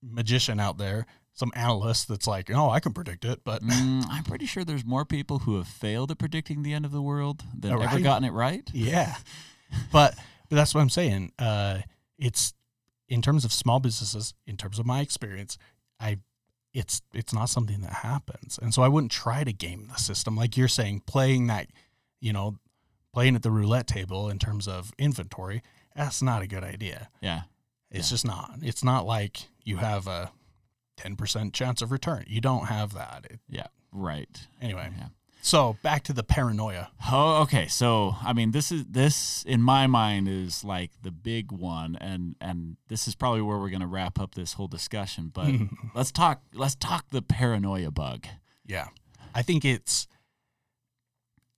magician 0.02 0.60
out 0.60 0.76
there, 0.78 1.06
some 1.34 1.50
analyst 1.54 2.08
that's 2.08 2.26
like, 2.26 2.50
"Oh, 2.50 2.68
I 2.70 2.80
can 2.80 2.92
predict 2.92 3.24
it," 3.24 3.40
but 3.44 3.62
Mm, 3.62 4.04
I'm 4.10 4.24
pretty 4.24 4.46
sure 4.46 4.64
there's 4.64 4.84
more 4.84 5.04
people 5.04 5.40
who 5.40 5.56
have 5.56 5.66
failed 5.68 6.10
at 6.10 6.18
predicting 6.18 6.62
the 6.62 6.72
end 6.74 6.84
of 6.84 6.92
the 6.92 7.02
world 7.02 7.42
than 7.58 7.72
Oh, 7.72 7.80
ever 7.80 8.00
gotten 8.00 8.24
it 8.24 8.32
right. 8.32 8.68
Yeah. 8.72 9.16
but 9.92 10.14
but 10.48 10.56
that's 10.56 10.74
what 10.74 10.80
I'm 10.82 10.90
saying. 10.90 11.32
Uh 11.38 11.78
it's 12.18 12.54
in 13.08 13.20
terms 13.22 13.44
of 13.44 13.52
small 13.52 13.80
businesses, 13.80 14.32
in 14.46 14.56
terms 14.56 14.78
of 14.78 14.86
my 14.86 15.00
experience, 15.00 15.58
I 16.00 16.18
it's 16.74 17.02
it's 17.12 17.32
not 17.34 17.46
something 17.50 17.80
that 17.82 17.92
happens. 17.92 18.58
And 18.60 18.72
so 18.72 18.82
I 18.82 18.88
wouldn't 18.88 19.12
try 19.12 19.44
to 19.44 19.52
game 19.52 19.88
the 19.92 19.98
system 19.98 20.36
like 20.36 20.56
you're 20.56 20.68
saying 20.68 21.02
playing 21.06 21.46
that, 21.48 21.66
you 22.20 22.32
know, 22.32 22.58
playing 23.12 23.36
at 23.36 23.42
the 23.42 23.50
roulette 23.50 23.86
table 23.86 24.28
in 24.30 24.38
terms 24.38 24.66
of 24.68 24.92
inventory. 24.98 25.62
That's 25.94 26.22
not 26.22 26.40
a 26.42 26.46
good 26.46 26.64
idea. 26.64 27.08
Yeah. 27.20 27.42
It's 27.90 28.08
Yeah. 28.10 28.14
just 28.14 28.24
not. 28.26 28.58
It's 28.62 28.82
not 28.82 29.04
like 29.04 29.48
you 29.64 29.76
have 29.78 30.06
a 30.06 30.30
10% 31.02 31.52
chance 31.52 31.82
of 31.82 31.90
return. 31.90 32.24
You 32.26 32.40
don't 32.40 32.66
have 32.66 32.94
that. 32.94 33.26
It, 33.30 33.40
Yeah. 33.48 33.66
Right. 33.92 34.46
anyway, 34.60 34.90
Yeah. 34.96 35.08
so 35.42 35.76
back 35.82 36.02
to 36.04 36.12
the 36.12 36.22
paranoia. 36.22 36.90
Oh, 37.10 37.42
okay. 37.42 37.66
So, 37.68 38.16
I 38.22 38.32
mean, 38.32 38.52
this 38.52 38.72
is 38.72 38.84
this 38.86 39.42
in 39.44 39.60
my 39.62 39.86
mind 39.86 40.28
is 40.28 40.64
like 40.64 40.90
the 41.02 41.10
big 41.10 41.52
one, 41.52 41.96
and 41.96 42.36
and 42.40 42.76
this 42.88 43.06
is 43.08 43.14
probably 43.14 43.42
where 43.42 43.58
we're 43.58 43.70
gonna 43.70 43.86
wrap 43.86 44.18
up 44.18 44.34
this 44.34 44.54
whole 44.54 44.68
discussion. 44.68 45.30
But 45.34 45.50
let's 45.94 46.10
talk. 46.12 46.40
Let's 46.54 46.74
talk 46.74 47.10
the 47.10 47.20
paranoia 47.22 47.90
bug. 47.90 48.26
Yeah. 48.66 48.88
I 49.34 49.42
think 49.42 49.64
it's 49.64 50.06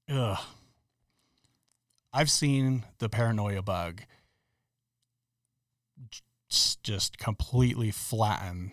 ugh. 0.08 0.38
I've 2.12 2.30
seen 2.30 2.84
the 2.98 3.08
paranoia 3.08 3.62
bug 3.62 4.02
just 6.82 7.18
completely 7.18 7.90
flatten 7.90 8.72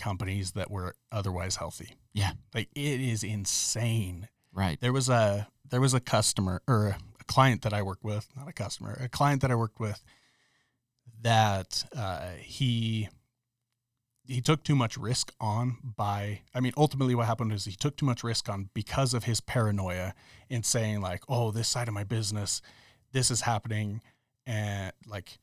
companies 0.00 0.52
that 0.52 0.70
were 0.70 0.94
otherwise 1.12 1.56
healthy. 1.56 1.96
Yeah. 2.12 2.32
Like 2.54 2.68
it 2.74 3.00
is 3.00 3.22
insane. 3.22 4.28
Right. 4.52 4.80
There 4.80 4.92
was 4.92 5.08
a 5.08 5.48
there 5.68 5.80
was 5.80 5.94
a 5.94 6.00
customer 6.00 6.62
or 6.66 6.96
a 7.20 7.24
client 7.24 7.62
that 7.62 7.72
I 7.72 7.82
worked 7.82 8.02
with, 8.02 8.28
not 8.36 8.48
a 8.48 8.52
customer, 8.52 8.98
a 9.00 9.08
client 9.08 9.42
that 9.42 9.50
I 9.50 9.54
worked 9.54 9.78
with 9.78 10.02
that 11.22 11.84
uh, 11.96 12.30
he 12.40 13.08
he 14.26 14.40
took 14.40 14.62
too 14.62 14.76
much 14.76 14.96
risk 14.96 15.32
on 15.40 15.76
by 15.82 16.40
I 16.54 16.60
mean 16.60 16.72
ultimately 16.76 17.14
what 17.14 17.26
happened 17.26 17.52
is 17.52 17.64
he 17.64 17.72
took 17.72 17.96
too 17.96 18.06
much 18.06 18.22
risk 18.22 18.48
on 18.48 18.70
because 18.74 19.12
of 19.12 19.24
his 19.24 19.40
paranoia 19.40 20.14
in 20.48 20.62
saying 20.62 21.00
like 21.00 21.22
oh 21.28 21.50
this 21.50 21.68
side 21.68 21.88
of 21.88 21.94
my 21.94 22.04
business 22.04 22.62
this 23.12 23.30
is 23.30 23.42
happening 23.42 24.00
and 24.46 24.92
like 25.06 25.38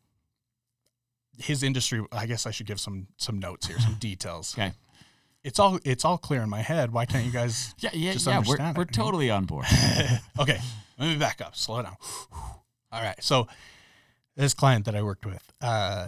his 1.39 1.63
industry 1.63 2.04
I 2.12 2.26
guess 2.26 2.45
I 2.45 2.52
should 2.52 2.65
give 2.67 2.80
some 2.80 3.08
some 3.17 3.39
notes 3.39 3.67
here 3.67 3.80
some 3.80 3.95
details 4.00 4.54
Okay. 4.58 4.73
it's 5.43 5.60
all 5.60 5.80
it's 5.84 6.04
all 6.06 6.17
clear 6.17 6.41
in 6.41 6.50
my 6.50 6.62
head 6.62 6.91
why 6.91 7.06
can't 7.06 7.26
you 7.26 7.32
guys 7.32 7.73
Yeah. 7.80 7.89
Yeah. 7.93 8.13
Just 8.13 8.26
yeah. 8.28 8.34
We're 8.34 8.39
understand 8.39 8.78
we're 8.78 8.84
it, 8.84 8.97
know? 8.97 9.04
totally 9.04 9.30
on 9.30 9.45
board. 9.45 9.65
okay, 10.39 10.60
let 11.00 11.08
me 11.08 11.15
back 11.17 11.41
up. 11.41 11.56
Slow 11.56 11.82
down. 11.82 11.95
All 12.91 13.02
right. 13.04 13.21
So 13.23 13.47
this 14.36 14.54
client 14.54 14.86
that 14.86 14.95
I 14.95 15.02
worked 15.04 15.26
with, 15.26 15.43
uh, 15.62 16.08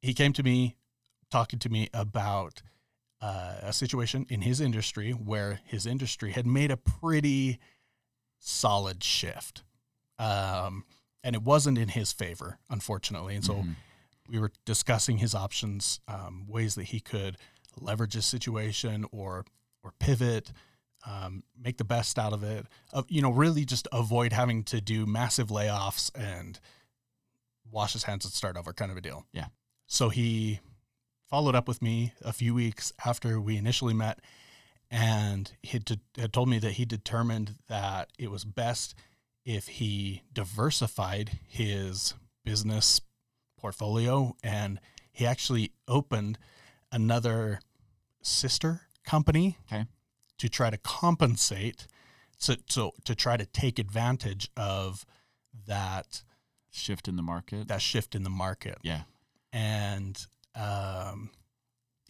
he 0.00 0.12
came 0.14 0.32
to 0.34 0.42
me 0.42 0.76
talking 1.30 1.58
to 1.60 1.68
me 1.68 1.88
about 1.94 2.62
uh, 3.20 3.54
a 3.62 3.72
situation 3.72 4.26
in 4.28 4.42
his 4.42 4.60
industry 4.60 5.12
where 5.12 5.60
his 5.64 5.86
industry 5.86 6.32
had 6.32 6.46
made 6.46 6.70
a 6.70 6.76
pretty 6.76 7.58
solid 8.38 9.02
shift. 9.04 9.62
Um, 10.18 10.84
and 11.24 11.34
it 11.36 11.42
wasn't 11.42 11.78
in 11.78 11.88
his 11.88 12.12
favor, 12.12 12.58
unfortunately. 12.68 13.34
And 13.36 13.44
so 13.44 13.54
Mhm. 13.54 13.74
We 14.28 14.38
were 14.38 14.52
discussing 14.64 15.18
his 15.18 15.34
options, 15.34 16.00
um, 16.08 16.46
ways 16.48 16.74
that 16.76 16.84
he 16.84 17.00
could 17.00 17.36
leverage 17.80 18.14
his 18.14 18.26
situation 18.26 19.04
or 19.12 19.44
or 19.84 19.92
pivot, 19.98 20.52
um, 21.06 21.42
make 21.58 21.76
the 21.76 21.84
best 21.84 22.18
out 22.18 22.32
of 22.32 22.42
it. 22.42 22.66
Of 22.92 23.06
you 23.08 23.22
know, 23.22 23.30
really 23.30 23.64
just 23.64 23.88
avoid 23.92 24.32
having 24.32 24.62
to 24.64 24.80
do 24.80 25.06
massive 25.06 25.48
layoffs 25.48 26.10
and 26.14 26.58
wash 27.70 27.94
his 27.94 28.04
hands 28.04 28.24
and 28.24 28.32
start 28.32 28.56
over, 28.56 28.72
kind 28.72 28.90
of 28.90 28.96
a 28.96 29.00
deal. 29.00 29.26
Yeah. 29.32 29.46
So 29.86 30.08
he 30.08 30.60
followed 31.28 31.54
up 31.54 31.66
with 31.66 31.82
me 31.82 32.12
a 32.22 32.32
few 32.32 32.54
weeks 32.54 32.92
after 33.04 33.40
we 33.40 33.56
initially 33.56 33.94
met, 33.94 34.20
and 34.90 35.50
he 35.62 35.70
had, 35.70 36.00
had 36.16 36.32
told 36.32 36.48
me 36.48 36.58
that 36.58 36.72
he 36.72 36.84
determined 36.84 37.56
that 37.68 38.10
it 38.18 38.30
was 38.30 38.44
best 38.44 38.94
if 39.44 39.66
he 39.66 40.22
diversified 40.32 41.38
his 41.48 42.14
business 42.44 43.00
portfolio 43.62 44.34
and 44.42 44.78
he 45.12 45.24
actually 45.24 45.72
opened 45.88 46.36
another 46.90 47.60
sister 48.22 48.82
company 49.04 49.56
Okay. 49.72 49.86
to 50.38 50.48
try 50.48 50.68
to 50.70 50.76
compensate 50.76 51.86
so, 52.38 52.54
so 52.68 52.92
to 53.04 53.14
try 53.14 53.36
to 53.36 53.46
take 53.46 53.78
advantage 53.78 54.50
of 54.56 55.06
that 55.66 56.22
Shift 56.70 57.06
in 57.08 57.16
the 57.16 57.22
market. 57.22 57.68
that 57.68 57.80
shift 57.82 58.14
in 58.14 58.22
the 58.24 58.30
market 58.30 58.78
yeah. 58.82 59.02
and 59.52 60.26
um, 60.54 61.30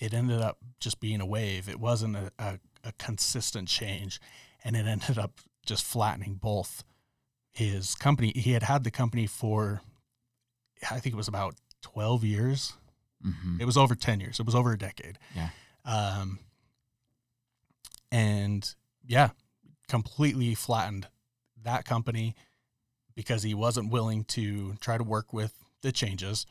it 0.01 0.15
ended 0.15 0.41
up 0.41 0.59
just 0.81 0.99
being 1.01 1.21
a 1.21 1.27
wave. 1.27 1.69
It 1.69 1.79
wasn't 1.79 2.17
a, 2.17 2.33
a, 2.39 2.59
a 2.83 2.93
consistent 2.99 3.69
change, 3.69 4.21
and 4.65 4.75
it 4.77 4.87
ended 4.87 5.17
up 5.19 5.41
just 5.65 5.85
flattening 5.85 6.35
both 6.35 6.83
his 7.53 7.95
company. 7.95 8.33
He 8.35 8.53
had 8.53 8.65
had 8.65 8.83
the 8.83 8.91
company 8.91 9.27
for, 9.29 9.81
I 10.91 10.99
think 11.01 11.15
it 11.15 11.17
was 11.17 11.29
about 11.29 11.55
twelve 11.81 12.25
years. 12.25 12.75
hmm 13.23 13.61
It 13.61 13.65
was 13.65 13.77
over 13.77 13.95
ten 13.95 14.21
years. 14.21 14.41
It 14.41 14.47
was 14.47 14.55
over 14.55 14.73
a 14.73 14.79
decade. 14.79 15.19
Yeah. 15.35 15.49
Um, 15.85 16.39
and 18.11 18.75
yeah, 19.07 19.31
completely 19.89 20.55
flattened 20.55 21.09
that 21.63 21.85
company 21.85 22.35
because 23.15 23.43
he 23.43 23.55
wasn't 23.55 23.91
willing 23.91 24.25
to 24.25 24.75
try 24.81 24.97
to 24.97 25.05
work 25.05 25.33
with 25.33 25.55
the 25.83 25.93
changes 25.93 26.47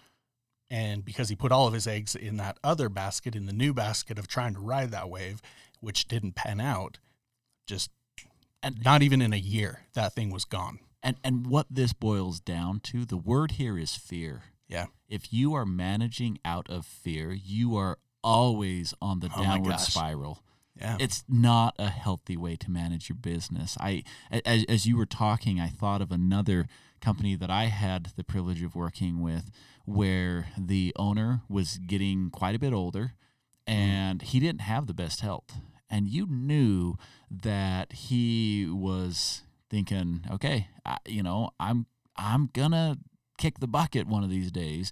and 0.70 1.04
because 1.04 1.30
he 1.30 1.36
put 1.36 1.52
all 1.52 1.68
of 1.68 1.74
his 1.74 1.88
eggs 1.88 2.16
in 2.16 2.38
that 2.38 2.58
other 2.64 2.88
basket 2.90 3.36
in 3.36 3.46
the 3.46 3.54
new 3.54 3.74
basket 3.74 4.18
of 4.20 4.28
trying 4.28 4.54
to 4.54 4.60
ride 4.60 4.92
that 4.92 5.10
wave 5.10 5.42
which 5.80 6.08
didn't 6.08 6.36
pan 6.36 6.60
out 6.62 6.98
just 7.66 7.90
And 8.62 8.84
not 8.84 9.02
even 9.02 9.22
in 9.22 9.34
a 9.34 9.38
year 9.38 9.82
that 9.94 10.14
thing 10.14 10.30
was 10.32 10.46
gone 10.46 10.80
And 11.04 11.18
and 11.24 11.48
what 11.48 11.68
this 11.70 11.94
boils 11.94 12.40
down 12.40 12.80
to, 12.82 13.06
the 13.06 13.18
word 13.18 13.52
here 13.54 13.78
is 13.78 13.96
fear. 13.96 14.44
Yeah. 14.68 14.86
If 15.10 15.34
you 15.34 15.54
are 15.54 15.66
managing 15.66 16.40
out 16.46 16.70
of 16.70 16.86
fear, 16.86 17.32
you 17.32 17.76
are 17.76 17.98
always 18.24 18.94
on 19.02 19.20
the 19.20 19.30
Oh 19.36 19.44
downward 19.44 19.80
spiral. 19.80 20.44
yeah 20.80 20.98
It's 21.00 21.24
not 21.28 21.76
a 21.80 21.90
healthy 21.90 22.38
way 22.38 22.56
to 22.58 22.72
manage 22.72 23.10
your 23.10 23.18
business. 23.18 23.78
I 23.80 24.04
as, 24.46 24.64
as 24.70 24.86
you 24.86 24.96
were 24.98 25.06
talking, 25.06 25.60
I 25.60 25.68
thought 25.68 26.02
of 26.02 26.12
another 26.12 26.68
company 27.02 27.36
that 27.36 27.50
I 27.50 27.66
had 27.66 28.12
the 28.16 28.24
privilege 28.24 28.62
of 28.62 28.76
working 28.76 29.22
with 29.22 29.52
where 29.86 30.48
the 30.58 30.94
owner 30.96 31.42
was 31.50 31.78
getting 31.78 32.30
quite 32.30 32.56
a 32.56 32.60
bit 32.60 32.74
older 32.74 33.14
mm-hmm. 33.68 33.80
and 33.80 34.22
he 34.22 34.40
didn't 34.40 34.62
have 34.62 34.88
the 34.88 34.94
best 34.94 35.22
health. 35.22 35.58
And 35.90 36.08
you 36.08 36.26
knew 36.26 36.96
that 37.30 37.92
he 37.92 38.66
was 38.70 39.42
thinking, 39.72 40.26
okay, 40.32 40.68
I, 40.86 40.98
you 41.08 41.24
know, 41.24 41.50
I'm 41.60 41.88
I'm 42.16 42.50
gonna 42.54 42.98
kick 43.40 43.60
the 43.60 43.68
bucket 43.68 44.06
one 44.08 44.24
of 44.24 44.30
these 44.30 44.52
days. 44.52 44.92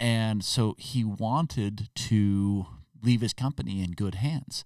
And 0.00 0.44
so 0.44 0.76
he 0.78 1.02
wanted 1.04 1.88
to 2.08 2.66
leave 3.02 3.20
his 3.20 3.34
company 3.34 3.82
in 3.82 3.92
good 3.92 4.14
hands. 4.14 4.64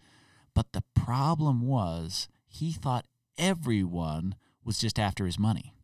But 0.54 0.72
the 0.72 0.84
problem 0.94 1.62
was 1.66 2.28
he 2.46 2.72
thought 2.72 3.06
everyone 3.38 4.34
was 4.64 4.78
just 4.78 4.98
after 4.98 5.24
his 5.26 5.38
money. 5.38 5.74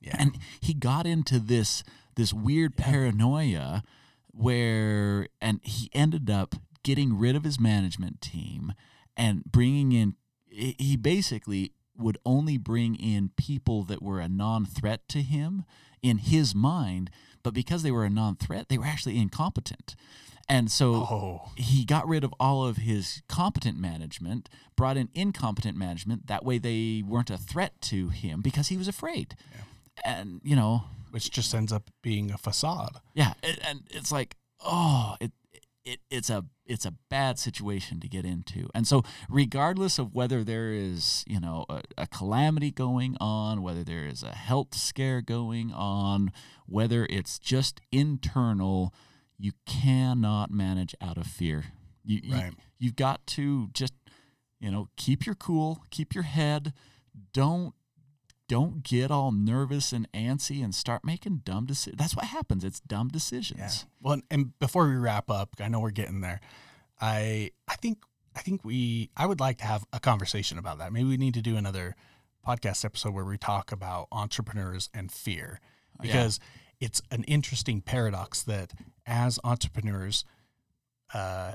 yeah 0.00 0.16
And 0.18 0.38
he 0.60 0.72
got 0.74 1.06
into 1.06 1.38
this 1.40 1.82
this 2.16 2.32
weird 2.32 2.74
Yeah. 2.78 2.84
paranoia 2.86 3.82
where 4.30 5.28
and 5.40 5.60
he 5.62 5.90
ended 5.92 6.30
up 6.30 6.54
getting 6.84 7.18
rid 7.18 7.34
of 7.36 7.44
his 7.44 7.58
management 7.60 8.20
team 8.20 8.72
and 9.16 9.44
bringing 9.44 9.92
in 9.92 10.14
he 10.48 10.74
he 10.78 10.96
basically 10.96 11.72
would 11.96 12.18
only 12.24 12.58
bring 12.58 12.94
in 12.94 13.30
people 13.36 13.82
that 13.84 14.02
were 14.02 14.20
a 14.20 14.28
non-threat 14.28 15.08
to 15.08 15.22
him 15.22 15.64
in 16.02 16.18
his 16.18 16.54
mind 16.54 17.10
but 17.42 17.54
because 17.54 17.82
they 17.82 17.90
were 17.90 18.04
a 18.04 18.10
non-threat 18.10 18.68
they 18.68 18.78
were 18.78 18.84
actually 18.84 19.18
incompetent 19.18 19.94
and 20.48 20.70
so 20.70 20.94
oh 20.94 21.52
he 21.56 21.84
got 21.84 22.06
rid 22.06 22.24
of 22.24 22.34
all 22.38 22.64
of 22.64 22.78
his 22.78 23.22
competent 23.28 23.78
management, 23.78 24.48
brought 24.76 24.96
in 24.96 25.08
incompetent 25.14 25.76
management. 25.76 26.26
That 26.26 26.44
way 26.44 26.58
they 26.58 27.02
weren't 27.06 27.30
a 27.30 27.38
threat 27.38 27.80
to 27.82 28.08
him 28.08 28.42
because 28.42 28.68
he 28.68 28.76
was 28.76 28.88
afraid. 28.88 29.36
And, 30.04 30.40
you 30.44 30.56
know, 30.56 30.84
which 31.10 31.30
just 31.30 31.54
ends 31.54 31.72
up 31.72 31.90
being 32.02 32.30
a 32.32 32.38
facade 32.38 32.96
yeah, 33.14 33.34
and 33.42 33.82
it's 33.90 34.10
like, 34.10 34.36
oh, 34.60 35.14
it, 35.20 35.30
it 35.84 36.00
it's 36.10 36.30
a 36.30 36.44
it's 36.66 36.86
a 36.86 36.94
bad 37.10 37.38
situation 37.38 38.00
to 38.00 38.08
get 38.08 38.24
into. 38.24 38.68
And 38.74 38.86
so 38.86 39.02
regardless 39.28 39.98
of 39.98 40.14
whether 40.14 40.42
there 40.42 40.72
is, 40.72 41.24
you 41.26 41.38
know, 41.40 41.66
a, 41.68 41.82
a 41.98 42.06
calamity 42.06 42.70
going 42.70 43.16
on, 43.20 43.62
whether 43.62 43.84
there 43.84 44.06
is 44.06 44.22
a 44.22 44.34
health 44.34 44.74
scare 44.74 45.20
going 45.20 45.72
on, 45.72 46.32
whether 46.66 47.06
it's 47.10 47.38
just 47.38 47.80
internal, 47.92 48.94
you 49.38 49.52
cannot 49.66 50.50
manage 50.50 50.94
out 51.02 51.18
of 51.18 51.26
fear. 51.26 51.64
You, 52.02 52.20
you 52.22 52.34
Right. 52.34 52.54
you've 52.78 52.96
got 52.96 53.26
to 53.28 53.68
just, 53.74 53.92
you 54.60 54.70
know, 54.70 54.88
keep 54.96 55.26
your 55.26 55.34
cool, 55.34 55.82
keep 55.90 56.14
your 56.14 56.24
head. 56.24 56.72
Don't 57.32 57.74
don't 58.48 58.82
get 58.82 59.10
all 59.10 59.32
nervous 59.32 59.92
and 59.92 60.10
antsy 60.12 60.62
and 60.62 60.74
start 60.74 61.04
making 61.04 61.42
dumb 61.44 61.64
decisions. 61.66 61.98
That's 61.98 62.14
what 62.16 62.26
happens. 62.26 62.62
It's 62.64 62.80
dumb 62.80 63.08
decisions. 63.08 63.58
Yeah. 63.58 63.88
Well, 64.02 64.20
and 64.30 64.58
before 64.58 64.86
we 64.88 64.96
wrap 64.96 65.30
up, 65.30 65.50
I 65.60 65.68
know 65.68 65.80
we're 65.80 65.90
getting 65.90 66.20
there. 66.20 66.40
I 67.00 67.50
I 67.68 67.76
think 67.76 67.98
I 68.36 68.40
think 68.40 68.64
we 68.64 69.10
I 69.16 69.26
would 69.26 69.40
like 69.40 69.58
to 69.58 69.64
have 69.64 69.84
a 69.92 70.00
conversation 70.00 70.58
about 70.58 70.78
that. 70.78 70.92
Maybe 70.92 71.08
we 71.08 71.16
need 71.16 71.34
to 71.34 71.42
do 71.42 71.56
another 71.56 71.96
podcast 72.46 72.84
episode 72.84 73.14
where 73.14 73.24
we 73.24 73.38
talk 73.38 73.72
about 73.72 74.08
entrepreneurs 74.12 74.90
and 74.92 75.10
fear 75.10 75.60
Yeah. 76.02 76.02
because 76.12 76.40
it's 76.80 77.00
an 77.10 77.24
interesting 77.24 77.80
paradox 77.80 78.42
that 78.42 78.72
as 79.06 79.38
entrepreneurs 79.44 80.24
uh 81.14 81.52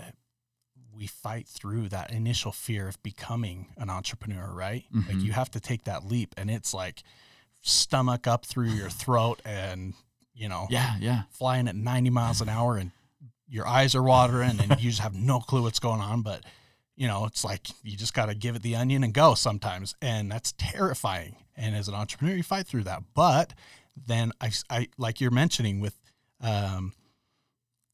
we 0.96 1.08
fight 1.08 1.48
through 1.48 1.90
that 1.90 2.12
initial 2.12 2.52
fear 2.52 2.88
of 2.88 3.02
becoming 3.04 3.68
an 3.78 3.90
entrepreneur, 3.90 4.52
right? 4.54 4.84
Like 4.94 5.18
Mhm. 5.18 5.24
you 5.24 5.32
have 5.34 5.50
to 5.52 5.60
take 5.60 5.84
that 5.86 6.06
leap 6.06 6.34
and 6.38 6.50
it's 6.52 6.74
like 6.74 7.04
stomach 7.62 8.28
up 8.28 8.46
through 8.46 8.70
your 8.70 8.90
throat 9.02 9.42
and 9.46 9.94
you 10.34 10.48
know 10.50 10.68
Yeah, 10.70 10.96
yeah. 11.00 11.24
flying 11.32 11.68
at 11.68 11.76
90 11.76 12.10
miles 12.10 12.42
an 12.42 12.50
hour 12.50 12.78
and 12.78 12.92
your 13.48 13.68
eyes 13.68 13.96
are 13.96 14.04
watering 14.04 14.60
and 14.60 14.80
you 14.82 14.90
just 14.90 15.02
have 15.02 15.16
no 15.16 15.40
clue 15.40 15.64
what's 15.64 15.80
going 15.80 16.00
on 16.02 16.22
but 16.22 16.44
you 16.96 17.08
know 17.08 17.26
it's 17.26 17.44
like 17.44 17.68
you 17.84 17.98
just 17.98 18.14
got 18.14 18.28
to 18.28 18.36
give 18.36 18.56
it 18.56 18.62
the 18.62 18.76
onion 18.76 19.04
and 19.04 19.14
go 19.14 19.34
sometimes 19.34 19.96
and 20.02 20.32
that's 20.32 20.54
terrifying 20.58 21.36
and 21.58 21.76
as 21.76 21.88
an 21.88 21.96
entrepreneur 21.96 22.36
you 22.36 22.44
fight 22.44 22.66
through 22.68 22.84
that 22.84 23.04
but 23.14 23.54
then 24.08 24.32
i, 24.40 24.50
I 24.70 24.88
like 24.98 25.20
you're 25.20 25.32
mentioning 25.32 25.80
with 25.82 25.96
um, 26.42 26.94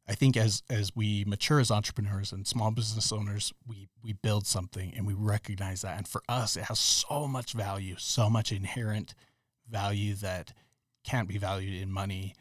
i 0.07 0.13
think 0.15 0.37
as 0.37 0.63
as 0.69 0.95
we 0.95 1.23
mature 1.25 1.59
as 1.59 1.71
entrepreneurs 1.71 2.31
and 2.31 2.47
small 2.47 2.71
business 2.71 3.11
owners 3.11 3.53
we 3.67 3.87
we 4.03 4.13
build 4.13 4.45
something 4.45 4.93
and 4.95 5.07
we 5.07 5.13
recognize 5.13 5.81
that. 5.81 5.97
And 5.97 6.07
for 6.07 6.21
us 6.29 6.55
it 6.57 6.63
has 6.63 6.79
so 6.79 7.27
much 7.27 7.53
value 7.53 7.95
so 7.97 8.29
much 8.29 8.51
inherent 8.51 9.15
value 9.69 10.13
that 10.15 10.53
can't 11.03 11.27
be 11.27 11.37
valued 11.37 11.81
in 11.81 11.91
money 11.91 12.35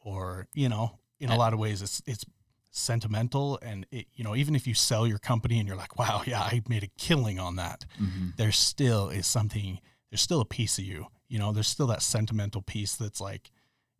or 0.00 0.46
you 0.54 0.68
know 0.68 0.98
in 1.20 1.30
a 1.30 1.36
lot 1.36 1.52
of 1.52 1.58
ways 1.58 1.82
it's 1.82 2.02
it's 2.06 2.24
sentimental. 2.70 3.58
And 3.62 3.86
it, 3.90 4.06
you 4.14 4.22
know 4.22 4.36
even 4.36 4.54
if 4.54 4.66
you 4.66 4.74
sell 4.74 5.06
your 5.06 5.18
company 5.18 5.58
and 5.58 5.66
you're 5.66 5.76
like 5.76 5.98
wow 5.98 6.22
yeah 6.26 6.40
i 6.40 6.62
made 6.68 6.84
a 6.84 6.90
killing 6.98 7.38
on 7.40 7.56
that 7.56 7.84
hmm 7.96 8.28
there 8.36 8.52
still 8.52 9.08
is 9.08 9.26
something 9.26 9.80
there's 10.10 10.20
still 10.22 10.40
a 10.40 10.46
piece 10.46 10.78
of 10.78 10.84
you. 10.84 11.06
You 11.28 11.38
know 11.38 11.52
there's 11.52 11.68
still 11.68 11.86
that 11.88 12.02
sentimental 12.02 12.62
piece 12.62 12.94
that's 12.96 13.20
like 13.20 13.50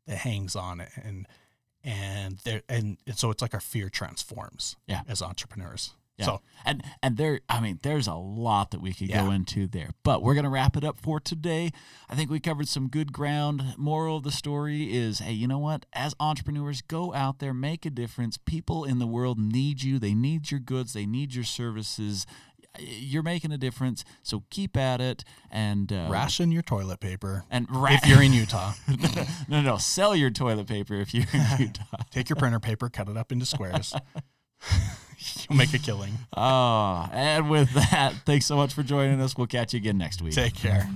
that 0.07 0.18
hangs 0.18 0.57
on 0.57 0.81
it. 0.81 0.90
And 0.96 1.26
and 1.88 2.38
there 2.44 2.62
and, 2.68 2.98
and 3.07 3.16
so 3.16 3.31
it's 3.31 3.40
like 3.40 3.55
our 3.55 3.61
fear 3.61 3.88
transforms 3.88 4.77
Yeah. 4.87 5.01
as 5.09 5.22
entrepreneurs 5.22 5.94
Yeah. 6.18 6.27
So 6.27 6.40
and 6.66 6.83
and 7.03 7.16
there 7.16 7.40
I 7.48 7.61
mean 7.61 7.79
there's 7.83 8.07
a 8.09 8.14
lot 8.14 8.72
that 8.72 8.81
we 8.83 8.92
could 8.92 9.11
go 9.12 9.31
into 9.31 9.66
there. 9.66 9.90
But 10.03 10.22
we're 10.22 10.35
going 10.35 10.44
to 10.44 10.51
wrap 10.51 10.77
it 10.77 10.85
up 10.85 10.98
for 11.01 11.20
today. 11.20 11.70
I 12.11 12.14
think 12.16 12.29
we 12.31 12.40
covered 12.40 12.68
some 12.68 12.88
good 12.88 13.12
ground. 13.12 13.62
Moral 13.77 14.16
of 14.18 14.24
the 14.24 14.33
story 14.33 14.92
is 14.94 15.20
hey, 15.20 15.33
you 15.33 15.46
know 15.46 15.61
what? 15.61 15.87
As 15.92 16.14
entrepreneurs, 16.20 16.83
go 16.83 17.14
out 17.14 17.38
there, 17.38 17.55
make 17.55 17.87
a 17.87 17.90
difference. 17.90 18.37
People 18.37 18.85
in 18.85 18.98
the 18.98 19.07
world 19.07 19.38
need 19.38 19.83
you. 19.83 19.98
They 19.98 20.14
need 20.14 20.51
your 20.51 20.61
goods, 20.61 20.92
they 20.92 21.07
need 21.07 21.35
your 21.35 21.44
services. 21.44 22.27
You're 22.79 23.23
making 23.23 23.53
a 23.53 23.59
difference. 23.59 24.05
So 24.23 24.45
keep 24.51 24.77
at 24.77 25.01
it 25.01 25.25
and 25.51 25.93
uh, 25.93 26.09
ration 26.11 26.53
your 26.53 26.62
toilet 26.62 27.01
paper 27.01 27.45
and 27.51 27.67
ra- 27.71 27.93
if 27.93 28.07
you're 28.07 28.23
in 28.23 28.33
Utah. 28.33 28.73
no, 29.49 29.61
no, 29.61 29.77
sell 29.79 30.14
your 30.14 30.31
toilet 30.31 30.67
paper 30.67 30.95
if 30.95 31.14
you're 31.14 31.27
in 31.33 31.47
Utah. 31.59 31.85
Take 32.11 32.29
your 32.29 32.37
printer 32.37 32.61
paper, 32.61 32.88
cut 32.88 33.09
it 33.09 33.17
up 33.17 33.33
into 33.33 33.47
squares. 33.47 33.95
You'll 35.49 35.59
make 35.59 35.75
a 35.75 35.79
killing. 35.79 36.12
Oh, 36.37 37.09
and 37.12 37.51
with 37.51 37.73
that, 37.73 38.14
thanks 38.25 38.47
so 38.47 38.57
much 38.57 38.73
for 38.73 38.83
joining 38.83 39.21
us. 39.21 39.37
We'll 39.37 39.47
catch 39.49 39.75
you 39.75 39.79
again 39.79 39.99
next 39.99 40.23
week. 40.23 40.35
Take 40.35 40.55
care. 40.55 40.88